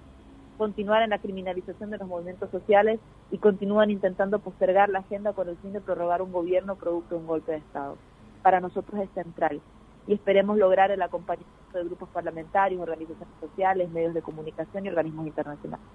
continuar 0.58 1.02
en 1.02 1.10
la 1.10 1.18
criminalización 1.18 1.90
de 1.90 1.98
los 1.98 2.08
movimientos 2.08 2.50
sociales 2.50 3.00
y 3.30 3.38
continúan 3.38 3.90
intentando 3.90 4.40
postergar 4.40 4.90
la 4.90 4.98
agenda 4.98 5.32
con 5.32 5.48
el 5.48 5.56
fin 5.58 5.72
de 5.72 5.80
prorrogar 5.80 6.20
un 6.20 6.32
gobierno 6.32 6.76
producto 6.76 7.14
de 7.14 7.20
un 7.20 7.26
golpe 7.26 7.52
de 7.52 7.58
Estado. 7.58 7.96
Para 8.42 8.60
nosotros 8.60 9.00
es 9.00 9.08
central 9.14 9.60
y 10.06 10.14
esperemos 10.14 10.58
lograr 10.58 10.90
el 10.90 11.00
acompañamiento 11.00 11.78
de 11.78 11.84
grupos 11.84 12.08
parlamentarios, 12.10 12.80
organizaciones 12.80 13.34
sociales, 13.40 13.90
medios 13.90 14.14
de 14.14 14.22
comunicación 14.22 14.84
y 14.84 14.88
organismos 14.88 15.26
internacionales. 15.26 15.86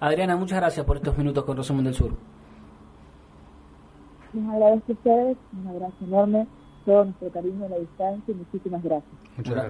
Adriana, 0.00 0.36
muchas 0.36 0.58
gracias 0.58 0.86
por 0.86 0.96
estos 0.96 1.16
minutos 1.18 1.44
con 1.44 1.56
Resumen 1.56 1.84
del 1.84 1.94
Sur. 1.94 2.12
Les 4.32 4.48
agradezco 4.48 4.92
a 4.92 4.94
ustedes, 4.94 5.36
un 5.52 5.68
abrazo 5.68 5.96
enorme 6.02 6.46
todo 6.84 7.04
nuestro 7.04 7.30
cariño 7.30 7.64
a 7.66 7.68
la 7.68 7.78
distancia 7.78 8.32
y 8.32 8.34
muchísimas 8.34 8.82
gracias. 8.82 9.12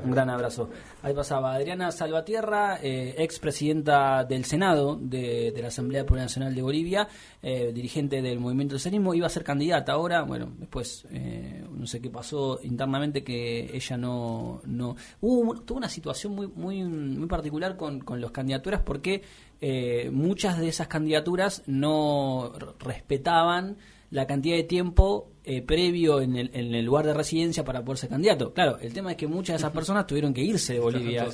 Un 0.05 0.11
gran 0.11 0.29
abrazo. 0.29 0.69
Ahí 1.03 1.15
pasaba 1.15 1.55
Adriana 1.55 1.91
Salvatierra, 1.91 2.79
eh, 2.83 3.15
expresidenta 3.19 4.25
del 4.25 4.45
Senado 4.45 4.99
de, 5.01 5.55
la 5.57 5.69
Asamblea 5.69 6.05
Nacional 6.05 6.55
de 6.55 6.63
Bolivia, 6.63 7.09
eh, 7.43 7.73
dirigente 7.73 8.21
del 8.21 8.41
Movimiento 8.41 8.73
del 8.73 8.81
Socialismo, 8.81 9.15
iba 9.15 9.27
a 9.27 9.31
ser 9.31 9.45
candidata 9.45 9.93
ahora, 9.93 10.23
bueno, 10.23 10.53
después 10.59 11.07
eh, 11.11 11.65
no 11.71 11.87
sé 11.87 12.01
qué 12.01 12.11
pasó 12.11 12.59
internamente 12.63 13.25
que 13.25 13.75
ella 13.75 13.97
no... 13.97 14.61
no 14.67 14.97
hubo 15.21 15.55
tuvo 15.61 15.79
una 15.79 15.89
situación 15.89 16.35
muy, 16.35 16.49
muy, 16.49 16.85
muy 16.85 17.27
particular 17.27 17.77
con, 17.77 18.01
con 18.01 18.21
las 18.21 18.31
candidaturas 18.31 18.83
porque 18.83 19.23
eh, 19.67 20.11
muchas 20.11 20.59
de 20.59 20.69
esas 20.69 20.89
candidaturas 20.89 21.63
no 21.65 22.53
respetaban 22.79 23.79
la 24.11 24.27
cantidad 24.27 24.57
de 24.57 24.65
tiempo 24.65 25.31
eh, 25.43 25.63
previo 25.63 26.21
en 26.21 26.37
el, 26.37 26.51
en 26.53 26.75
el, 26.75 26.85
lugar 26.85 27.07
de 27.07 27.15
residencia 27.15 27.65
para 27.65 27.83
poder 27.83 27.97
ser 27.97 28.11
candidato. 28.11 28.53
Claro, 28.53 28.77
el 28.79 28.93
tema 28.93 29.13
es 29.13 29.17
que 29.17 29.27
muchas 29.27 29.55
de 29.55 29.57
esas 29.57 29.73
personas 29.73 30.07
tuvieron 30.07 30.35
que 30.35 30.43
irse 30.43 30.75
de 30.75 30.81
Bolivia. 30.81 31.27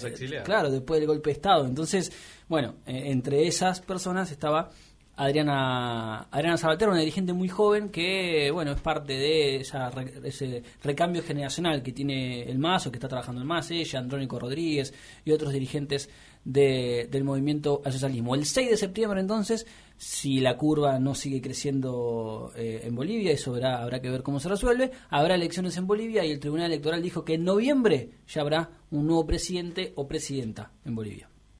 Claro, 0.44 0.70
después 0.70 1.00
del 1.00 1.08
golpe 1.08 1.30
de 1.30 1.32
Estado. 1.32 1.66
Entonces, 1.66 2.12
bueno, 2.48 2.76
eh, 2.86 3.02
entre 3.06 3.48
esas 3.48 3.80
personas 3.80 4.30
estaba 4.30 4.70
Adriana, 5.16 6.28
Adriana 6.30 6.56
Sabatero, 6.56 6.92
una 6.92 7.00
dirigente 7.00 7.32
muy 7.32 7.48
joven 7.48 7.88
que, 7.88 8.52
bueno, 8.52 8.70
es 8.70 8.80
parte 8.80 9.14
de 9.14 9.56
ese 9.56 10.62
recambio 10.84 11.22
generacional 11.24 11.82
que 11.82 11.90
tiene 11.90 12.44
el 12.44 12.58
MAS 12.58 12.86
o 12.86 12.92
que 12.92 12.98
está 12.98 13.08
trabajando 13.08 13.40
el 13.40 13.46
MAS, 13.46 13.72
ella, 13.72 13.98
Andrónico 13.98 14.38
Rodríguez 14.38 14.94
y 15.24 15.32
otros 15.32 15.52
dirigentes 15.52 16.08
del 16.44 17.24
movimiento 17.24 17.82
al 17.84 17.92
socialismo. 17.92 18.34
El 18.34 18.46
6 18.46 18.70
de 18.70 18.76
septiembre, 18.76 19.20
entonces, 19.20 19.66
si 19.96 20.40
la 20.40 20.56
curva 20.56 20.98
no 20.98 21.14
sigue 21.14 21.40
creciendo 21.40 22.52
eh, 22.56 22.82
en 22.84 22.94
Bolivia, 22.94 23.32
eso 23.32 23.52
habrá, 23.52 23.82
habrá 23.82 24.00
que 24.00 24.10
ver 24.10 24.22
cómo 24.22 24.40
se 24.40 24.48
resuelve, 24.48 24.90
habrá 25.08 25.34
elecciones 25.34 25.76
en 25.76 25.86
Bolivia 25.86 26.24
y 26.24 26.32
el 26.32 26.40
Tribunal 26.40 26.66
Electoral 26.66 27.02
dijo 27.02 27.24
que 27.24 27.34
en 27.34 27.44
noviembre 27.44 28.10
ya 28.26 28.40
habrá 28.40 28.70
un 28.90 29.06
nuevo 29.06 29.26
presidente 29.26 29.92
o 29.96 30.08
presidenta 30.08 30.72
en 30.84 30.94
Bolivia. 30.94 31.29